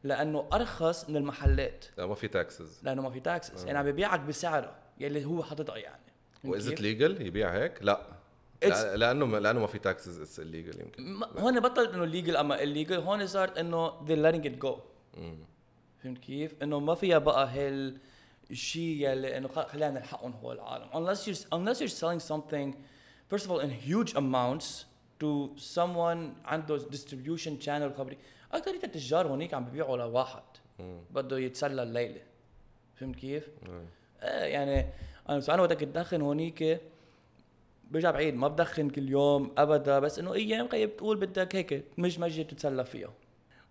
لأنه 0.04 0.46
أرخص 0.54 1.10
من 1.10 1.18
المحلات. 1.18 1.86
لا 1.98 2.06
ما 2.06 2.16
في 2.16 2.28
taxes 2.28 2.80
لأنه 2.84 3.02
ما 3.02 3.10
في 3.10 3.20
taxes 3.20 3.66
يعني 3.66 3.78
عم 3.78 3.86
ببيعك 3.86 4.20
بسعرها 4.20 4.76
يلي 5.00 5.26
هو 5.26 5.44
حاططها 5.44 5.78
يعني. 5.78 6.02
واذا؟ 6.44 6.76
legal 6.76 7.22
يبيع 7.22 7.50
هيك؟ 7.50 7.84
لا. 7.84 8.02
لأنه 8.96 9.40
لأنه 9.40 9.60
ما 9.60 9.68
في 9.68 9.80
taxes 9.80 10.22
it's 10.22 10.40
illegal 10.40 10.82
يمكن. 10.82 11.24
هون 11.38 11.60
بطلت 11.60 11.94
إنه 11.94 12.06
legal 12.06 12.38
أما 12.38 12.58
illegal 12.58 12.94
هون 12.94 13.28
صارت 13.28 13.58
إنه 13.58 14.00
letting 14.00 14.44
it 14.46 14.66
go. 14.66 14.80
مم. 15.18 15.38
فهمت 16.04 16.18
كيف؟ 16.18 16.56
إنه 16.64 16.80
ما 16.80 16.96
فيها 16.96 17.18
بقى 17.18 17.48
هال 17.48 17.98
الشيء 18.52 19.10
يلي 19.10 19.38
إنه 19.38 19.48
خلينا 19.48 19.92
نلحقهم 19.92 20.32
هو 20.32 20.52
العالم. 20.52 20.90
Unless 20.90 21.20
you're 21.20 21.48
unless 21.54 21.80
you're 21.82 22.00
selling 22.02 22.20
something 22.20 22.76
first 23.34 23.46
of 23.46 23.52
all 23.52 23.60
in 23.60 23.70
huge 23.70 24.14
amounts 24.14 24.86
to 25.20 25.50
someone 25.76 26.46
عنده 26.46 26.80
distribution 26.80 27.66
channel 27.66 27.98
خبري. 27.98 28.18
أكثر 28.52 28.72
التجار 28.84 29.28
هونيك 29.28 29.54
عم 29.54 29.66
ببيعوا 29.66 29.98
لواحد. 29.98 30.44
بده 31.12 31.38
يتسلى 31.40 31.84
الليلة. 31.84 32.22
فهمت 32.96 33.16
كيف؟ 33.16 33.50
آه 34.22 34.46
يعني 34.46 34.90
أنا 35.30 35.42
أنا 35.50 35.62
بدك 35.62 35.80
تدخن 35.80 36.22
هونيك 36.22 36.82
برجع 37.92 38.12
بعيد 38.12 38.34
ما 38.36 38.48
بدخن 38.48 38.90
كل 38.90 39.10
يوم 39.10 39.52
أبدا 39.58 40.00
بس 40.00 40.20
إنه 40.20 40.34
أيام 40.34 40.68
خيي 40.68 40.86
بتقول 40.86 41.18
بدك 41.18 41.56
هيك 41.56 41.84
تمج 41.98 42.20
مجي 42.20 42.44
تتسلى 42.44 42.86
فيها. 42.86 43.14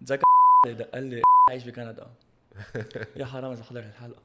تذكر 0.01 0.23
قال 0.95 1.03
لي 1.05 1.23
عايش 1.51 1.65
بكندا. 1.65 2.07
يا 3.17 3.25
حرام 3.25 3.53
إذا 3.53 3.63
حضر 3.63 3.81
الحلقة. 3.81 4.23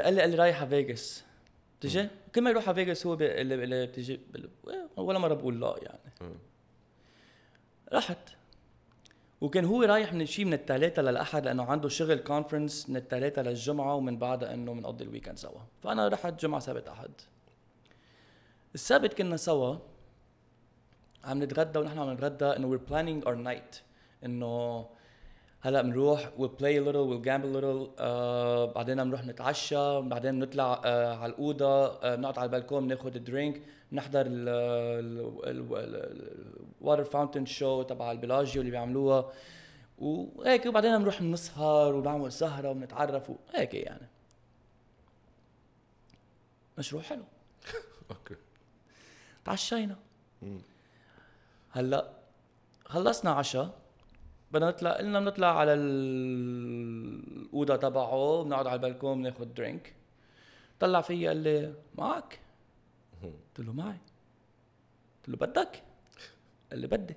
قال 0.00 0.14
لي 0.14 0.20
قال 0.20 0.30
لي 0.30 0.36
رايح 0.36 0.60
على 0.60 0.68
فيغاس 0.70 1.24
تجي 1.80 2.08
كل 2.34 2.40
ما 2.40 2.50
يروح 2.50 2.68
على 2.68 2.74
فيغاس 2.74 3.06
هو 3.06 3.14
اللي, 3.14 3.86
بتجي 3.86 4.20
بال- 4.32 4.50
ولا 4.96 5.18
مرة 5.18 5.34
بقول 5.34 5.60
لا 5.60 5.74
يعني. 5.82 6.34
رحت 7.92 8.18
وكان 9.40 9.64
هو 9.64 9.82
رايح 9.82 10.12
من 10.12 10.26
شيء 10.26 10.44
من 10.44 10.52
الثلاثة 10.52 11.02
للأحد 11.02 11.44
لأنه 11.44 11.64
عنده 11.64 11.88
شغل 11.88 12.18
conference 12.18 12.90
من 12.90 12.96
الثلاثة 12.96 13.42
للجمعة 13.42 13.94
ومن 13.94 14.18
بعدها 14.18 14.54
إنه 14.54 14.72
بنقضي 14.74 15.04
ال 15.04 15.08
weekend 15.08 15.36
سوا. 15.38 15.60
فأنا 15.82 16.08
رحت 16.08 16.40
جمعة 16.40 16.60
سبت 16.60 16.88
أحد. 16.88 17.10
السبت 18.74 19.14
كنا 19.14 19.36
سوا. 19.36 19.76
عم 21.24 21.42
نتغدى 21.42 21.78
ونحن 21.78 21.98
عم 21.98 22.10
نتغدى 22.12 22.44
إنه 22.44 22.76
we're 22.78 22.90
planning 22.90 23.26
our 23.28 23.36
night. 23.48 23.80
إنه 24.24 24.86
هلا 25.64 25.82
بنروح 25.82 26.26
little 26.26 27.06
we'll 27.08 27.22
gamble 27.24 27.54
a 27.54 27.60
little 27.60 27.90
آه 27.98 28.72
بعدين 28.72 29.04
بنروح 29.04 29.24
نتعشى 29.24 30.00
بعدين 30.00 30.40
بنطلع 30.40 30.80
آه 30.84 31.16
على 31.16 31.32
الأوضة 31.32 31.86
آه 31.86 32.14
بنقعد 32.14 32.38
على 32.38 32.46
البلكون 32.46 32.86
بناخذ 32.86 33.10
drink 33.10 33.62
بنحضر 33.92 34.24
ال 36.80 36.84
water 36.84 37.04
fountain 37.04 37.46
show 37.46 37.82
تبع 37.82 38.12
البلاجيو 38.12 38.60
اللي 38.62 38.70
بيعملوها. 38.70 39.32
وهيك 39.98 40.66
وبعدين 40.66 40.98
بنروح 40.98 41.22
بنسهر 41.22 41.94
وبنعمل 41.94 42.32
سهرة 42.32 42.68
وبنتعرف 42.70 43.30
وهيك 43.30 43.74
يعني. 43.74 44.08
مشروع 46.78 47.02
حلو. 47.02 47.24
أوكي. 48.10 48.34
تعشينا. 49.44 49.96
هلا 51.70 52.10
خلصنا 52.86 53.30
عشاء. 53.30 53.81
بدنا 54.52 54.68
نطلع 54.68 54.90
قلنا 54.92 55.20
بنطلع 55.20 55.58
على 55.58 55.74
ال- 55.74 57.42
الأوضة 57.42 57.76
تبعه 57.76 58.42
بنقعد 58.44 58.66
على 58.66 58.76
البلكون 58.76 59.18
بناخذ 59.22 59.44
drink 59.44 59.94
طلع 60.80 61.00
فيي 61.00 61.28
قال 61.28 61.36
لي 61.36 61.74
معك؟ 61.94 62.38
قلت 63.22 63.66
له 63.66 63.72
معي. 63.72 63.96
قلت 65.18 65.28
له 65.28 65.36
بدك؟ 65.36 65.82
قال 66.70 66.78
لي 66.80 66.86
بدي. 66.86 67.14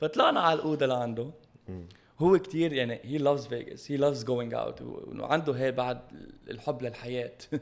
فطلعنا 0.00 0.40
على 0.40 0.58
الأوضة 0.60 0.86
لعنده. 0.86 1.30
هو 2.18 2.38
كتير 2.38 2.72
يعني 2.72 2.98
he 2.98 3.20
loves 3.22 3.42
Vegas 3.46 3.80
he 3.86 3.98
loves 4.00 4.24
going 4.24 4.52
out 4.54 4.82
وانه 4.82 5.26
عنده 5.26 5.52
هي 5.52 5.72
بعد 5.72 6.00
الحب 6.50 6.82
للحياة. 6.82 7.32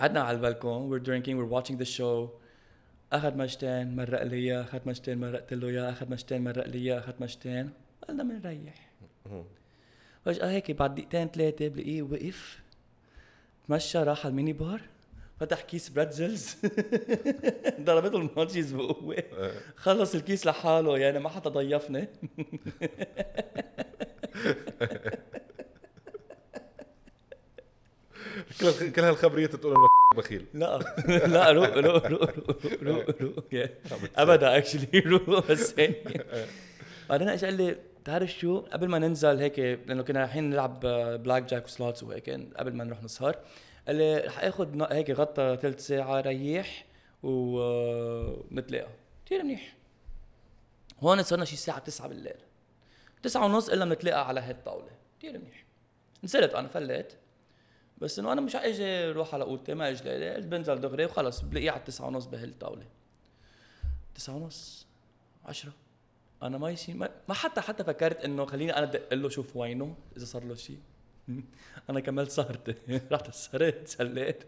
قعدنا 0.00 0.20
على 0.20 0.36
البلكون 0.36 0.90
we're 0.90 1.02
drinking 1.04 1.34
we're 1.36 1.52
watching 1.62 1.76
the 1.78 1.88
show. 1.98 2.39
أخذ 3.12 3.36
مجتين 3.36 3.96
مرق 3.96 4.22
لي 4.22 4.36
إياه 4.36 4.62
أخذ 4.62 4.80
مجتين 4.86 5.20
مرقت 5.20 5.54
له 5.54 5.68
إياه 5.68 5.90
أخذ 5.90 6.10
مجتين 6.10 6.44
مرق 6.44 6.66
لي 6.66 6.78
إياه 6.78 6.98
أخذ 6.98 7.12
مجتين. 7.20 7.70
قلنا 8.08 8.22
بنريح. 8.22 8.90
فجأة 10.24 10.50
هيك 10.50 10.70
بعد 10.70 10.94
دقيقتين 10.94 11.28
ثلاثة 11.28 11.68
بلاقيه 11.68 12.02
وقف. 12.02 12.60
تمشى 13.68 13.98
راح 13.98 14.20
على 14.20 14.30
ال 14.30 14.34
mini 14.34 14.52
bar 14.52 14.80
فتح 15.40 15.60
كيس 15.62 15.88
pretzels 15.88 16.56
ضربته 17.86 18.18
ال 18.18 18.24
munchies 18.24 18.72
بقوة 18.72 19.22
خلص 19.76 20.14
الكيس 20.14 20.46
لحاله 20.46 20.98
يعني 20.98 21.18
ما 21.18 21.28
حتى 21.28 21.48
ضيفني. 21.48 22.08
كل 28.60 28.92
كل 28.92 29.02
هالخبريات 29.02 29.56
تقول 29.56 29.74
إنه 29.74 29.89
بخيل. 30.16 30.46
لا 30.54 30.78
لا 31.26 31.50
روق 31.52 31.76
روق 31.76 32.06
روق 32.06 32.30
روق 32.82 33.22
روق 33.22 33.44
ابدا 34.16 34.58
actually 34.58 34.98
روق 34.98 35.50
بس 35.50 35.74
بعدين 37.08 37.28
اجى 37.28 37.46
قال 37.46 37.54
لي 37.54 37.76
بتعرف 38.02 38.30
شو؟ 38.30 38.58
قبل 38.58 38.88
ما 38.88 38.98
ننزل 38.98 39.38
هيك 39.38 39.58
لأنه 39.58 40.02
كنا 40.02 40.20
رايحين 40.20 40.50
نلعب 40.50 40.80
blackjack 41.22 41.42
و 41.42 41.64
slots 41.64 42.02
وهيك 42.02 42.30
قبل 42.30 42.74
ما 42.74 42.84
نروح 42.84 43.02
نسهر 43.02 43.36
قال 43.86 43.96
لي 43.96 44.18
رح 44.18 44.44
آخذ 44.44 44.92
هيك 44.92 45.10
غطة 45.10 45.58
ثلث 45.62 45.86
ساعة 45.86 46.20
ريح 46.20 46.86
ونتلاقى 47.22 48.90
كثير 49.26 49.42
منيح. 49.42 49.74
هون 51.00 51.22
صرنا 51.22 51.44
شي 51.44 51.54
الساعة 51.54 51.78
9 51.78 52.08
بالليل. 52.08 52.40
9 53.22 53.44
ونص 53.44 53.68
إلا 53.68 53.84
بنتلاقى 53.84 54.28
على 54.28 54.40
هالطاوله 54.40 54.90
كثير 55.18 55.38
منيح. 55.38 55.64
نزلت 56.24 56.54
أنا 56.54 56.68
فليت 56.68 57.12
بس 58.00 58.18
إنه 58.18 58.32
أنا 58.32 58.40
مش 58.40 58.56
إجي 58.56 58.84
أروح 59.10 59.34
على 59.34 59.44
أوضتي 59.44 59.74
ما 59.74 59.90
إجي 59.90 60.30
قلت 60.30 60.46
بنزل 60.46 60.80
دغري 60.80 61.04
وخلص 61.04 61.40
بلاقيه 61.40 61.70
على 61.70 61.80
التسعة 61.80 62.06
ونص 62.06 62.24
بهالطاوله 62.26 62.86
تسعة 64.14 64.34
ونص 64.36 64.86
عشرة. 65.44 65.72
أنا 66.42 66.58
ما 66.58 66.70
يشي 66.70 66.94
ما, 66.94 67.10
حتى 67.30 67.60
حتى 67.60 67.84
فكرت 67.84 68.24
إنه 68.24 68.46
خليني 68.46 68.76
أنا 68.76 68.82
ادق 68.82 69.14
له 69.14 69.28
شوف 69.28 69.56
وينه 69.56 69.96
إذا 70.16 70.24
صار 70.24 70.44
له 70.44 70.54
شيء 70.54 70.78
أنا 71.90 72.00
كملت 72.00 72.30
سهرتي 72.30 72.74
رحت 73.12 73.34
سهرت 73.34 73.88
سليت. 73.88 74.44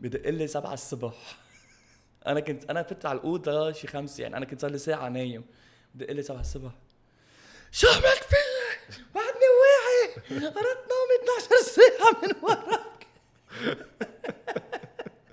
بدق 0.00 0.28
لي 0.30 0.46
سبعة 0.46 0.72
الصبح. 0.74 1.36
أنا 2.26 2.40
كنت 2.40 2.70
أنا 2.70 2.82
فت 2.82 3.06
على 3.06 3.18
الأوضة 3.18 3.72
شي 3.72 3.86
خمسة 3.86 4.22
يعني 4.22 4.36
أنا 4.36 4.44
كنت 4.46 4.60
صار 4.60 4.70
لي 4.70 4.78
ساعة 4.78 5.08
نايم. 5.08 5.44
بدق 5.94 6.10
لي 6.12 6.22
سبعة 6.22 6.40
الصبح. 6.40 6.72
شو 7.72 7.88
عملت 7.88 8.24
فيي؟ 8.24 9.04
بعدني 9.14 9.48
واعي. 9.60 10.14
اردت 10.46 10.56
نومي 10.56 10.66
12 10.68 10.86
ساعة 10.88 10.97
من 12.22 12.32
وراك 12.42 13.06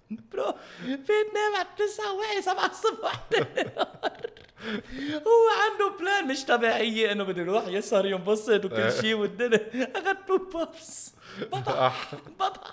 bro 0.10 0.54
فيت 0.86 1.34
نام 1.34 1.56
على 1.56 1.68
التسعة 1.72 2.13
واعي 2.13 2.41
سبعة 2.41 2.65
الصبح 2.72 3.24
هو 5.13 5.48
عنده 5.72 5.98
plan 6.00 6.28
مش 6.28 6.46
طبيعية 6.46 7.12
انه 7.12 7.24
بده 7.24 7.41
يروح 7.41 7.68
يسهر 7.68 8.06
ينبسط 8.06 8.65
وكل 8.65 8.91
شيء 9.02 9.13
والدنيا 9.15 9.91
اخذ 9.96 10.15
two 10.28 10.38
puffs 10.38 11.13
بطح 11.52 12.12
بطح 12.39 12.72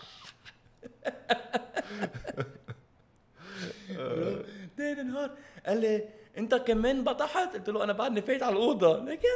ليل 4.78 5.06
نهار 5.06 5.30
قال 5.66 5.80
لي 5.80 6.04
انت 6.38 6.54
كمان 6.54 7.04
بطحت 7.04 7.54
قلت 7.54 7.68
له 7.70 7.84
أنا 7.84 7.92
بعدني 7.92 8.22
فايت 8.22 8.42
على 8.42 8.52
الاوضه 8.56 9.04
لكن 9.04 9.28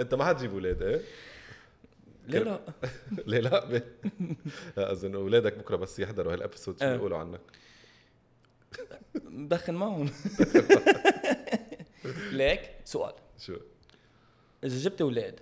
انت 0.00 0.14
ما 0.14 0.24
حتجيب 0.24 0.52
أولاد 0.52 0.82
إيه؟ 0.82 1.00
ليه 2.28 2.38
لا 2.38 2.60
ليه 3.26 3.40
لا؟ 3.40 3.82
لا 4.76 4.92
أظن 4.92 5.14
اولادك 5.14 5.58
بكرة 5.58 5.76
بس 5.76 5.98
يحضروا 5.98 6.32
هالابيسود 6.32 6.78
شو 6.78 6.84
آه. 6.84 6.92
بيقولوا 6.96 7.18
عنك؟ 7.18 7.40
مدخن 9.24 9.74
معهم 9.74 10.10
ليك 12.32 12.70
سؤال 12.84 13.12
شو؟ 13.38 13.56
إذا 14.64 14.78
جبت 14.78 15.00
أولاد 15.00 15.40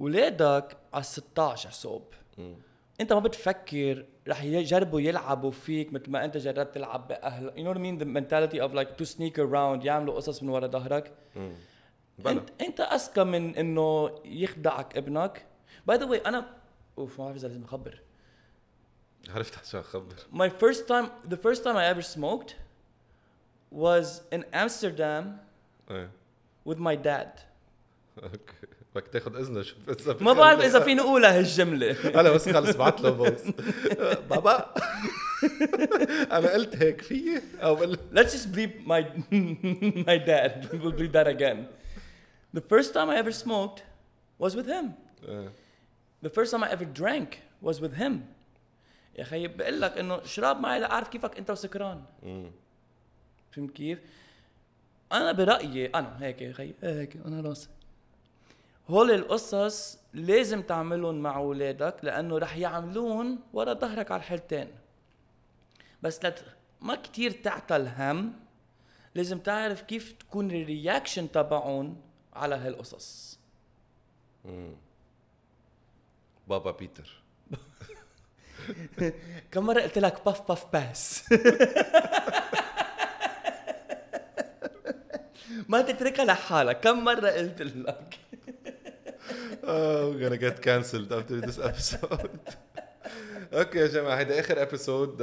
اولادك 0.00 0.76
على 0.92 1.02
16 1.02 1.68
حساب 1.68 2.02
مم. 2.38 2.54
أنت 3.00 3.12
ما 3.12 3.20
بتفكر 3.20 4.04
رح 4.28 4.42
يجربوا 4.44 5.00
يلعبوا 5.00 5.50
فيك 5.50 5.92
مثل 5.92 6.10
ما 6.10 6.24
أنت 6.24 6.36
جربت 6.36 6.74
تلعب 6.74 7.08
بأهل 7.08 7.50
you 7.50 7.54
know 7.64 7.74
what 7.74 7.78
I 7.78 7.80
mean 7.80 8.02
the 8.04 8.08
mentality 8.08 8.60
of 8.60 8.74
like 8.74 8.96
to 9.02 9.06
sneak 9.06 9.38
around 9.38 9.84
يعملوا 9.84 10.14
قصص 10.14 10.42
من 10.42 10.48
ورا 10.48 10.66
ظهرك. 10.66 11.12
بلا. 12.18 12.30
انت 12.30 12.50
انت 12.60 12.80
اذكى 12.80 13.24
من 13.24 13.56
انه 13.56 14.18
يخدعك 14.24 14.96
ابنك. 14.96 15.46
باي 15.86 15.96
ذا 15.96 16.04
واي 16.04 16.18
أنا 16.18 16.46
أوف 16.98 17.18
ما 17.18 17.24
بعرف 17.24 17.36
إذا 17.36 17.48
لازم 17.48 17.64
أخبر. 17.64 17.98
عرفت 19.28 19.58
عشان 19.58 19.82
خبر 19.82 20.14
my 20.32 20.48
first 20.48 20.80
time 20.88 21.30
the 21.32 21.36
first 21.36 21.62
time 21.64 21.76
I 21.76 21.84
ever 21.94 22.02
smoked 22.02 22.54
was 23.70 24.20
in 24.34 24.44
Amsterdam 24.52 25.24
إيه. 25.90 26.10
with 26.68 26.78
my 26.78 26.96
dad. 26.96 27.40
أوكي. 28.22 28.66
بدك 28.94 29.08
تاخذ 29.08 29.36
إذنه 29.36 29.62
شوف 29.62 29.78
إذا 29.88 30.16
ما 30.20 30.32
بعرف 30.32 30.60
إذا 30.60 30.80
فيني 30.80 31.00
اقولها 31.00 31.38
هالجملة. 31.38 31.96
أنا 32.20 32.30
بس 32.30 32.48
خلص 32.48 32.76
بعت 32.76 33.00
له 33.00 33.16
فويس 33.16 33.42
بابا. 34.30 34.74
أنا 36.36 36.52
قلت 36.52 36.76
هيك 36.76 37.00
فيي؟ 37.02 37.42
أو 37.62 37.74
بقول 37.74 37.98
Let's 38.14 38.32
just 38.32 38.52
bleep 38.54 38.86
my 38.86 39.02
my 40.06 40.18
dad. 40.18 40.68
We'll 40.72 40.92
bleep 40.92 41.12
that 41.12 41.26
again. 41.26 41.58
The 42.56 42.60
first 42.60 42.92
time 42.94 43.08
I 43.10 43.16
ever 43.16 43.32
smoked 43.32 43.82
was 44.38 44.54
with 44.56 44.66
him. 44.66 44.86
إيه. 45.28 45.52
the 46.24 46.28
first 46.30 46.50
time 46.52 46.62
I 46.64 46.70
ever 46.70 46.84
drank 47.00 47.28
was 47.62 47.80
with 47.80 47.94
him 48.02 48.12
يا 49.18 49.22
أخي 49.22 49.46
بقول 49.48 49.80
لك 49.80 49.98
إنه 49.98 50.22
اشرب 50.22 50.60
معي 50.60 50.80
لاعرف 50.80 51.08
كيفك 51.08 51.38
أنت 51.38 51.50
وسكران 51.50 52.02
مم. 52.22 52.50
فهمت 53.52 53.70
كيف؟ 53.70 53.98
أنا 55.12 55.32
برأيي 55.32 55.86
أنا 55.86 56.16
هيك 56.20 56.42
يا 56.42 56.50
أخي 56.50 56.74
إيه 56.82 57.00
هيك 57.00 57.16
أنا 57.26 57.40
راسي 57.40 57.68
هول 58.90 59.10
القصص 59.10 59.98
لازم 60.14 60.62
تعملهم 60.62 61.14
مع 61.22 61.36
أولادك 61.36 61.96
لأنه 62.02 62.38
رح 62.38 62.56
يعملون 62.56 63.38
ورا 63.52 63.72
ظهرك 63.74 64.10
على 64.10 64.20
الحالتين 64.20 64.68
بس 66.02 66.24
لت 66.24 66.44
ما 66.80 66.94
كتير 66.94 67.30
تعتى 67.30 67.76
الهم 67.76 68.32
لازم 69.14 69.38
تعرف 69.38 69.82
كيف 69.82 70.12
تكون 70.12 70.50
الرياكشن 70.50 71.32
تبعهم 71.32 71.96
على 72.32 72.54
هالقصص. 72.54 73.38
مم. 74.44 74.74
بابا 76.48 76.70
بيتر. 76.70 77.22
كم 79.52 79.66
مرة 79.66 79.80
قلت 79.80 79.98
لك 79.98 80.24
باف 80.24 80.48
باف 80.48 80.66
باس 80.72 81.24
ما 85.68 85.80
تتركها 85.80 86.24
لحالك. 86.24 86.80
كم 86.80 87.04
مرة 87.04 87.28
قلت 87.30 87.62
لك؟ 87.62 88.18
Oh, 89.62 90.10
we're 90.12 90.20
gonna 90.24 90.36
get 90.46 90.56
cancelled 90.66 91.10
after 91.12 91.36
this 91.46 91.58
episode. 91.58 92.38
okay 93.58 93.78
يا 93.78 93.86
جماعة 93.86 94.16
هيدا 94.18 94.40
آخر 94.40 94.62
episode 94.62 95.22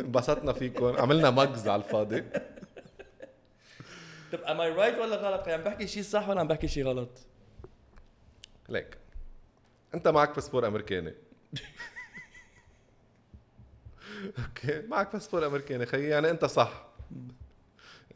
انبسطنا 0.00 0.52
فيكم. 0.52 0.96
عملنا 0.96 1.30
مجز 1.30 1.68
على 1.68 1.82
الفاضي. 1.82 2.24
طب 4.36 4.44
am 4.44 4.60
I 4.60 4.78
right 4.78 4.98
ولا 5.00 5.16
غلط؟ 5.16 5.48
عم 5.48 5.60
بحكي 5.60 5.86
شيء 5.86 6.02
صح 6.02 6.28
ولا 6.28 6.40
عم 6.40 6.48
بحكي 6.48 6.68
شيء 6.68 6.84
غلط؟ 6.84 7.10
ليك. 8.68 8.98
أنت 9.94 10.08
معك 10.08 10.34
باسبور 10.34 10.66
أمريكاني. 10.66 11.14
okay 14.38 14.82
معك 14.88 15.12
باسبور 15.12 15.46
أمريكاني. 15.46 15.86
خيي 15.86 16.08
يعني 16.08 16.30
أنت 16.30 16.44
صح. 16.44 16.86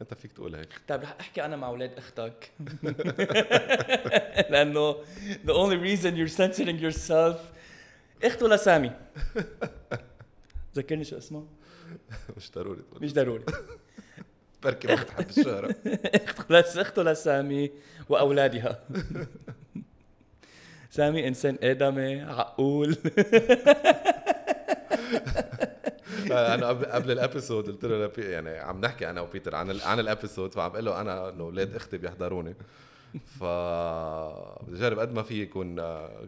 أنت 0.01 0.13
فيك 0.13 0.31
تقول 0.31 0.55
هيك. 0.55 0.69
طيب 0.87 1.01
رح 1.01 1.15
أحكي 1.19 1.45
أنا 1.45 1.55
مع 1.55 1.67
أولاد 1.67 1.93
أختك. 1.93 2.51
لأنه 4.51 4.93
the 5.45 5.53
only 5.53 5.77
reason 5.77 6.15
you're 6.15 6.37
censoring 6.37 6.79
yourself. 6.81 7.37
أخته 8.23 8.47
لسامي. 8.47 8.91
ذكرني 10.75 11.03
شو 11.03 11.17
اسمه؟ 11.17 11.47
مش 12.37 12.51
ضروري 12.51 12.81
مش 13.01 13.13
ضروري. 13.13 13.45
بركي 14.63 14.87
ما 14.87 14.95
بتحب 14.95 15.29
الشهرة. 15.29 15.75
اخته 16.15 16.59
لس 16.59 16.77
اخته 16.77 17.03
لسامي 17.03 17.71
وأولادها. 18.09 18.79
سامي 20.89 21.27
إنسان 21.27 21.57
آدمي 21.63 22.21
عقول. 22.21 22.97
أنا 26.31 26.67
قبل 26.67 26.85
قبل 26.85 27.11
الأبيسود 27.11 27.67
قلت 27.69 27.85
له 27.85 28.11
يعني 28.17 28.59
عم 28.59 28.81
نحكي 28.81 29.09
أنا 29.09 29.21
وبيتر 29.21 29.55
عن 29.55 29.79
عن 29.79 29.99
الأبيسود 29.99 30.53
فعم 30.53 30.71
بقول 30.71 30.85
له 30.85 31.01
أنا 31.01 31.29
إنه 31.29 31.43
أولاد 31.43 31.75
إختي 31.75 31.97
بيحضروني. 31.97 32.55
ف 33.39 33.43
بجرب 34.63 34.99
قد 34.99 35.13
ما 35.13 35.23
في 35.23 35.41
يكون 35.41 35.81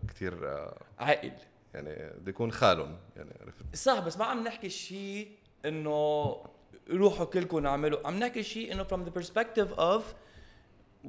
كثير 0.07 0.67
عاقل. 0.99 1.31
يعني 1.73 2.11
بده 2.19 2.29
يكون 2.29 2.51
خالهم 2.51 2.97
يعني 3.15 3.29
عرفت؟ 3.41 3.75
صح 3.75 3.99
بس 3.99 4.17
ما 4.17 4.25
عم 4.25 4.43
نحكي 4.43 4.69
شيء 4.69 5.31
إنه 5.65 6.35
روحوا 6.89 7.25
كلكم 7.25 7.65
اعملوا 7.65 8.07
عم 8.07 8.19
نحكي 8.19 8.43
شيء 8.43 8.73
انه 8.73 8.83
from 8.83 9.07
the 9.07 9.21
perspective 9.21 9.77
of 9.77 10.01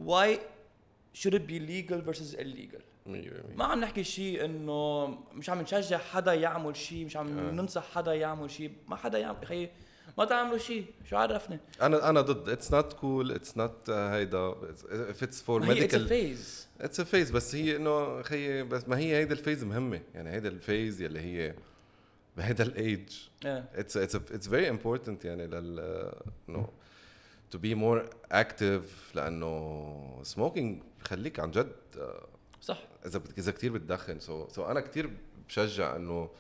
why 0.09 0.39
should 1.15 1.35
it 1.35 1.47
be 1.47 1.59
legal 1.59 2.01
versus 2.11 2.35
illegal. 2.35 2.83
ما 3.57 3.65
عم 3.65 3.81
نحكي 3.81 4.05
شيء 4.05 4.45
إنه 4.45 5.07
مش 5.33 5.51
عم 5.51 5.61
نشجع 5.61 5.99
حدا 5.99 6.35
يعمل 6.35 6.77
شيء 6.77 7.05
مش 7.05 7.17
عم 7.17 7.39
آه. 7.39 7.51
ننصح 7.51 7.91
حدا 7.91 8.15
يعمل 8.15 8.51
شيء. 8.51 8.73
ما 8.89 8.97
حدا 8.97 9.19
يعمل 9.19 9.47
خيي 9.47 9.71
ما 10.19 10.25
تعملوا 10.25 10.59
شيء. 10.59 10.85
شو 11.11 11.17
عرفني؟ 11.17 11.61
أنا 11.83 12.11
أنا 12.11 12.21
ضد. 12.21 12.49
it's 12.49 12.73
not 12.73 12.93
cool 12.93 13.33
it's 13.33 13.57
not 13.57 13.91
هيدا. 13.91 14.39
ما 14.39 14.55
هي 14.95 15.15
it's 15.15 15.41
a 15.49 15.67
medical 15.67 16.09
phase. 16.09 16.81
it's 16.81 17.01
a 17.01 17.05
phase 17.05 17.31
بس 17.31 17.55
هي 17.55 17.77
إنه 17.77 18.23
خيي 18.23 18.63
بس 18.63 18.89
ما 18.89 18.99
هي 18.99 19.17
هيدا 19.17 19.33
ال 19.33 19.38
phase 19.38 19.65
مهمة. 19.65 20.01
يعني 20.15 20.31
هيدا 20.31 20.49
ال 20.49 20.58
phase 20.58 21.03
يلي 21.03 21.21
هي 21.21 21.55
بهيدا 22.37 22.65
yeah. 23.45 23.81
it's 23.81 23.97
it's 23.97 24.15
it's 24.15 24.47
very 24.47 24.69
important 24.69 25.25
يعني 25.25 25.47
لل 25.47 25.81
انه 26.49 26.69
to 27.55 27.59
be 27.59 27.75
more 27.75 28.03
active 28.33 29.15
لأنه 29.15 30.23
smoking 30.23 30.83
بخليك 31.05 31.41
عن 31.41 31.51
جد 31.51 31.73
آه، 31.99 32.27
صح. 32.61 32.79
إذا 33.07 33.23
إذا 33.39 33.53
كثير 33.53 33.73
بتدخن. 33.73 34.21
so 34.21 34.49
so 34.49 34.65
أنا 34.67 34.81
كثير 34.81 35.11
بشجع 35.49 35.97
إنه 35.97 36.31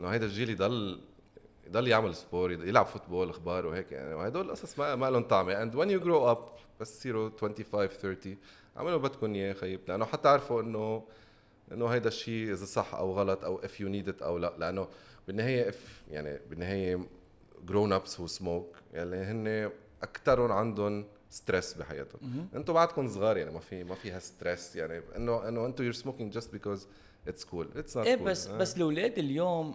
إنه 0.00 0.08
هيدا 0.08 0.26
الجيل 0.26 0.50
يضل 0.50 1.00
يضل 1.66 1.88
يعمل 1.88 2.14
sport 2.14 2.52
يلعب 2.52 2.86
football 2.86 3.30
أخبار 3.30 3.66
وهيك 3.66 3.92
يعني. 3.92 4.14
وهدول 4.14 4.46
القصص 4.46 4.78
ما, 4.78 4.94
ما 4.94 5.10
لهم 5.10 5.22
طعمه 5.22 5.64
and 5.64 5.74
when 5.74 5.90
you 5.90 6.04
grow 6.04 6.36
up 6.36 6.60
بس 6.80 6.98
تصيروا 6.98 7.30
25 7.40 7.88
30 7.88 8.36
أعملوا 8.76 8.98
بدكم 8.98 9.34
إياه 9.34 9.52
خيي. 9.52 9.80
لأنه 9.88 10.04
حتى 10.04 10.22
تعرفوا 10.22 10.62
إنه 10.62 11.04
إنه 11.72 11.86
هيدا 11.86 12.08
الشيء 12.08 12.52
إذا 12.52 12.64
صح 12.64 12.94
أو 12.94 13.12
غلط 13.12 13.44
أو 13.44 13.60
if 13.60 13.80
you 13.80 13.88
need 13.88 14.08
it 14.12 14.22
أو 14.22 14.38
لا. 14.38 14.52
لأنه 14.58 14.88
بالنهاية 15.28 15.70
if 15.70 15.74
يعني 16.10 16.40
بالنهاية 16.50 16.98
ups 17.68 18.16
who 18.16 18.38
smoke 18.38 18.76
يعني 18.92 19.16
هن 19.16 19.70
اكثرهم 20.02 20.52
عندهم 20.52 21.04
stress 21.30 21.74
بحياتهم. 21.74 22.48
أنتم 22.54 22.72
بعدكم 22.72 23.08
صغار 23.08 23.36
يعني 23.36 23.50
ما 23.50 23.60
في 23.60 23.84
ما 23.84 23.94
فيها 23.94 24.18
stress 24.18 24.76
يعني 24.76 25.02
انه 25.16 25.48
إنه 25.48 25.66
أنتم 25.66 25.92
you're 25.92 25.96
smoking 25.96 26.38
just 26.38 26.48
because 26.52 26.80
it's 27.30 27.44
cool. 27.44 27.66
It's 27.76 27.94
not 27.94 27.96
إيه 27.96 28.16
بس 28.16 28.46
آه. 28.48 28.56
بس 28.56 28.76
الأولاد 28.76 29.18
اليوم 29.18 29.74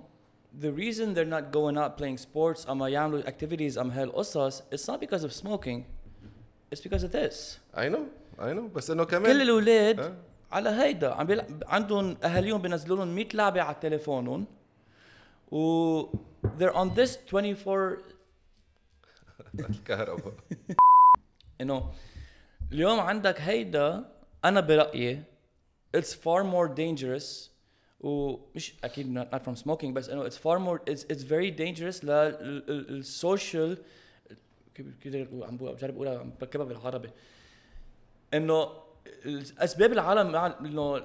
the 0.61 0.71
reason 0.79 1.13
they're 1.15 1.33
not 1.33 1.51
going 1.51 1.77
out 1.77 2.01
playing 2.01 2.17
sports 2.17 2.69
أما 2.69 2.89
يعملوا 2.89 3.21
activities 3.21 3.77
ام 3.77 3.91
هالقصص 3.91 4.61
it's 4.61 4.87
not 4.87 4.99
because 4.99 5.23
of 5.23 5.33
smoking. 5.33 5.83
It's 6.73 6.81
because 6.81 7.03
of 7.03 7.11
this. 7.11 7.59
I 7.75 7.89
know. 7.89 8.03
I 8.39 8.53
know. 8.53 8.75
بس 8.75 8.91
إنه 8.91 9.03
كل 9.03 9.11
كمان 9.17 9.41
الأولاد 9.41 9.99
آه. 9.99 10.13
على 10.51 10.69
هيدا 10.69 11.13
عم 11.13 11.27
بيلعب 11.27 11.63
عندهم 11.67 12.17
أهاليهم 12.23 12.61
بينزلوا 12.61 12.97
لهم 12.97 13.15
100 13.15 13.27
لعبة 13.33 13.61
على 13.61 13.75
تليفونهم. 13.81 14.45
و 15.51 16.03
they're 16.59 16.73
on 16.73 16.89
this 16.95 17.17
24 17.27 17.97
الكهرباء 19.59 20.33
انه 21.61 21.93
اليوم 22.71 22.99
عندك 22.99 23.41
هيدا 23.41 24.05
أنا 24.45 24.59
برأيي 24.59 25.23
it's 25.97 26.13
far 26.13 26.43
more 26.43 26.69
dangerous 26.75 27.49
ومش 27.99 28.73
أكيد 28.83 29.19
not, 29.19 29.35
not 29.35 29.43
from 29.43 29.55
smoking 29.55 29.85
بس 29.85 30.09
إنه 30.09 30.29
it's 30.29 30.37
far 30.37 30.59
more 30.59 30.79
it's, 30.89 31.03
it's 31.03 31.23
very 31.23 31.51
dangerous 31.51 32.03
لل 32.03 32.47
social 32.47 33.77
كيف 34.75 34.87
كيف 35.01 35.43
عم 35.43 35.57
بجرب 35.57 35.95
اقولها 35.95 36.19
عم 36.19 36.33
بركبها 36.41 36.65
بالعربي. 36.65 37.09
إنه 38.33 38.82
اسباب 39.59 39.91
العالم 39.91 40.35
إنه 40.35 41.01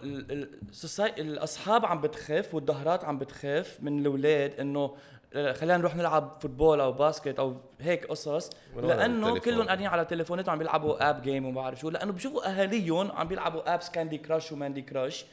الأصحاب 1.18 1.86
عم 1.86 2.00
بتخاف 2.00 2.54
والضهرات 2.54 3.04
عم 3.04 3.18
بتخاف 3.18 3.78
من 3.82 3.98
الأولاد 3.98 4.60
إنه 4.60 4.96
خلينا 5.34 5.76
نروح 5.76 5.96
نلعب 5.96 6.38
football 6.40 6.80
أو 6.80 6.92
basket 6.92 7.38
أو 7.38 7.56
هيك 7.80 8.06
قصص 8.06 8.50
لأنه. 8.76 9.38
كلهم 9.38 9.66
قاعدين 9.66 9.86
على 9.86 10.04
تليفوناتهم 10.04 10.52
عم 10.52 10.58
بيلعبوا 10.58 11.10
app 11.10 11.22
game 11.22 11.46
وما 11.46 11.60
بعرف 11.60 11.80
شو 11.80 11.90
لأنه 11.90 12.12
بشوفوا 12.12 12.50
أهاليهم 12.50 13.12
عم 13.12 13.28
بيلعبوا 13.28 13.74
apps 13.74 13.90
Candy 13.90 14.18
Crush 14.18 14.52
وماندي 14.52 14.82
كراش 14.82 15.24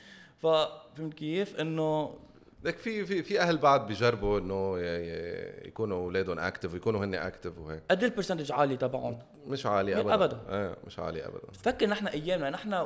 ففهمت 0.41 1.13
كيف 1.13 1.59
إنه 1.59 2.13
لك 2.65 2.77
في 2.77 3.05
في 3.05 3.23
في 3.23 3.39
أهل 3.41 3.57
بعد 3.57 3.87
بيجربوا 3.87 4.39
إنه 4.39 4.79
يكونوا 5.67 5.97
أولادهم 5.97 6.39
active 6.39 6.73
ويكونوا 6.73 7.05
هن 7.05 7.15
active 7.15 7.59
وهيك. 7.59 7.83
قد 7.91 8.03
إيه 8.03 8.09
ال 8.09 8.13
percentage 8.13 8.51
عالي 8.51 8.77
تبعهم؟ 8.77 9.19
مش 9.47 9.65
عالي 9.65 9.99
ابدا. 9.99 10.13
أبداً. 10.13 10.39
إيه 10.49 10.75
مش 10.87 10.99
عالي 10.99 11.25
ابدا. 11.25 11.39
فكر 11.63 11.87
نحن 11.87 12.07
أيامنا 12.07 12.49
نحن 12.49 12.85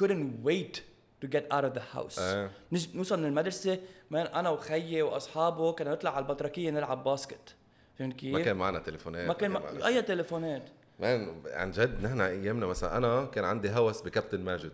couldn't 0.00 0.46
wait 0.48 0.76
to 1.24 1.28
get 1.30 1.42
out 1.52 1.64
of 1.64 1.78
the 1.78 1.96
house. 1.96 2.18
إيه. 2.18 2.50
نج- 2.72 2.96
نوصل 2.96 3.18
من 3.20 3.26
المدرسة 3.26 3.78
man 4.10 4.26
أنا 4.26 4.50
وخيي 4.50 5.02
وأصحابه 5.02 5.72
كنا 5.72 5.92
نطلع 5.92 6.16
على 6.16 6.22
البطركيه 6.22 6.70
نلعب 6.70 7.04
basket. 7.04 7.54
فهمت 7.98 8.16
كيف؟ 8.16 8.34
ما 8.34 8.40
كان 8.42 8.56
معنا 8.56 8.78
تليفونات 8.78 9.28
ما 9.28 9.34
كان 9.34 9.50
معنا 9.50 9.72
ما... 9.72 9.86
أي 9.86 10.02
تليفونات. 10.02 10.62
man 11.00 11.42
عن 11.46 11.70
جد 11.70 12.02
نحن 12.02 12.20
أيامنا 12.20 12.66
مثلا 12.66 12.96
أنا 12.96 13.24
كان 13.24 13.44
عندي 13.44 13.70
هوس 13.70 14.00
بكابتن 14.02 14.40
ماجد. 14.40 14.72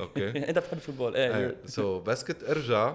okay. 0.00 0.28
أنت 0.48 0.58
بتحب 0.58 0.72
ال 0.72 0.76
football. 0.76 1.16
إيه 1.16 1.56
so 1.66 2.00
بس 2.00 2.24
كنت 2.24 2.42
أرجع 2.44 2.94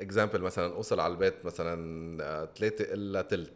example 0.00 0.40
مثلا 0.40 0.74
أوصل 0.74 1.00
على 1.00 1.12
البيت 1.12 1.44
مثلا 1.44 2.46
ثلاثة 2.56 2.94
إلا 2.94 3.22
ثلث 3.22 3.50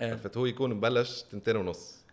إيه. 0.00 0.10
عرفت؟ 0.10 0.36
هو 0.36 0.46
يكون 0.46 0.74
مبلش 0.74 1.22
تنتين 1.22 1.56
ونص. 1.56 2.04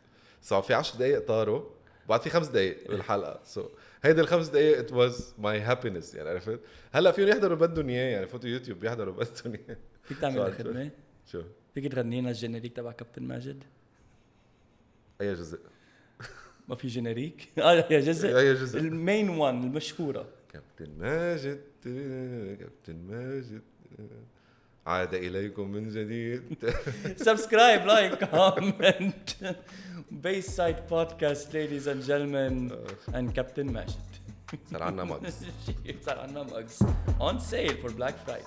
so 0.41 0.62
في 0.62 0.73
10 0.73 0.97
دقائق 0.99 1.27
طاروا 1.27 1.63
بعد 2.10 2.21
في 2.21 2.29
خمس 2.29 2.47
دقائق 2.47 2.88
بالحلقة. 2.88 3.39
so 3.45 3.69
هيدي 4.03 4.21
الخمس 4.21 4.47
دقائق 4.47 4.77
it 4.77 4.93
was 4.93 5.34
my 5.38 5.60
happiness 5.60 6.15
يعني 6.15 6.29
عرفت؟ 6.29 6.60
هلأ 6.91 7.12
فيهم 7.12 7.27
يحضروا 7.27 7.57
بدهم 7.57 7.89
اياه 7.89 8.12
يعني 8.12 8.27
فوتوا 8.27 8.49
يوتيوب 8.49 8.79
بيحضروا 8.79 9.13
بدهم 9.13 9.53
اياه 9.53 9.77
فيك 10.03 10.17
تعمل 10.17 10.53
خدمة؟ 10.53 10.89
شو؟ 11.31 11.41
فيك 11.73 11.91
تغني 11.91 12.21
لنا 12.21 12.29
ال 12.30 12.34
générique 12.34 12.75
تبع 12.75 12.91
كابتن 12.91 13.23
ماجد؟ 13.23 13.63
أي 15.21 15.34
جزء؟ 15.34 15.60
ما 16.67 16.75
في 16.75 16.88
générique؟ 16.88 17.49
آه 17.57 17.73
يا 17.73 17.99
جزء. 17.99 18.38
أي 18.38 18.53
جزء؟ 18.53 18.79
ال 18.80 18.89
main 18.89 19.30
one 19.30 19.63
المشهورة. 19.63 20.27
كابتن 20.53 20.97
ماجد. 20.97 21.62
كابتن 21.84 22.96
ماجد. 23.10 23.62
عاد 24.86 25.13
إليكم 25.13 25.72
من 25.72 25.89
جديد. 25.89 26.72
subscribe 27.15 27.86
like 27.86 28.23
comment 28.23 29.30
بيس 30.12 30.48
side 30.47 30.75
podcast 30.89 31.54
ladies 31.54 31.88
and 31.88 32.04
gentlemen 32.04 32.71
and 33.15 33.32
كابتن 33.32 33.65
ماجد 33.65 33.96
صار 34.72 34.84
عندنا 34.84 35.04
ماجز 35.04 35.46
صار 36.06 36.20
عندنا 36.20 36.44
ماجز 36.44 36.80
اون 37.22 37.39
سيل 37.39 37.78
فور 37.78 37.91
بلاك 37.91 38.15
فرايداي 38.15 38.46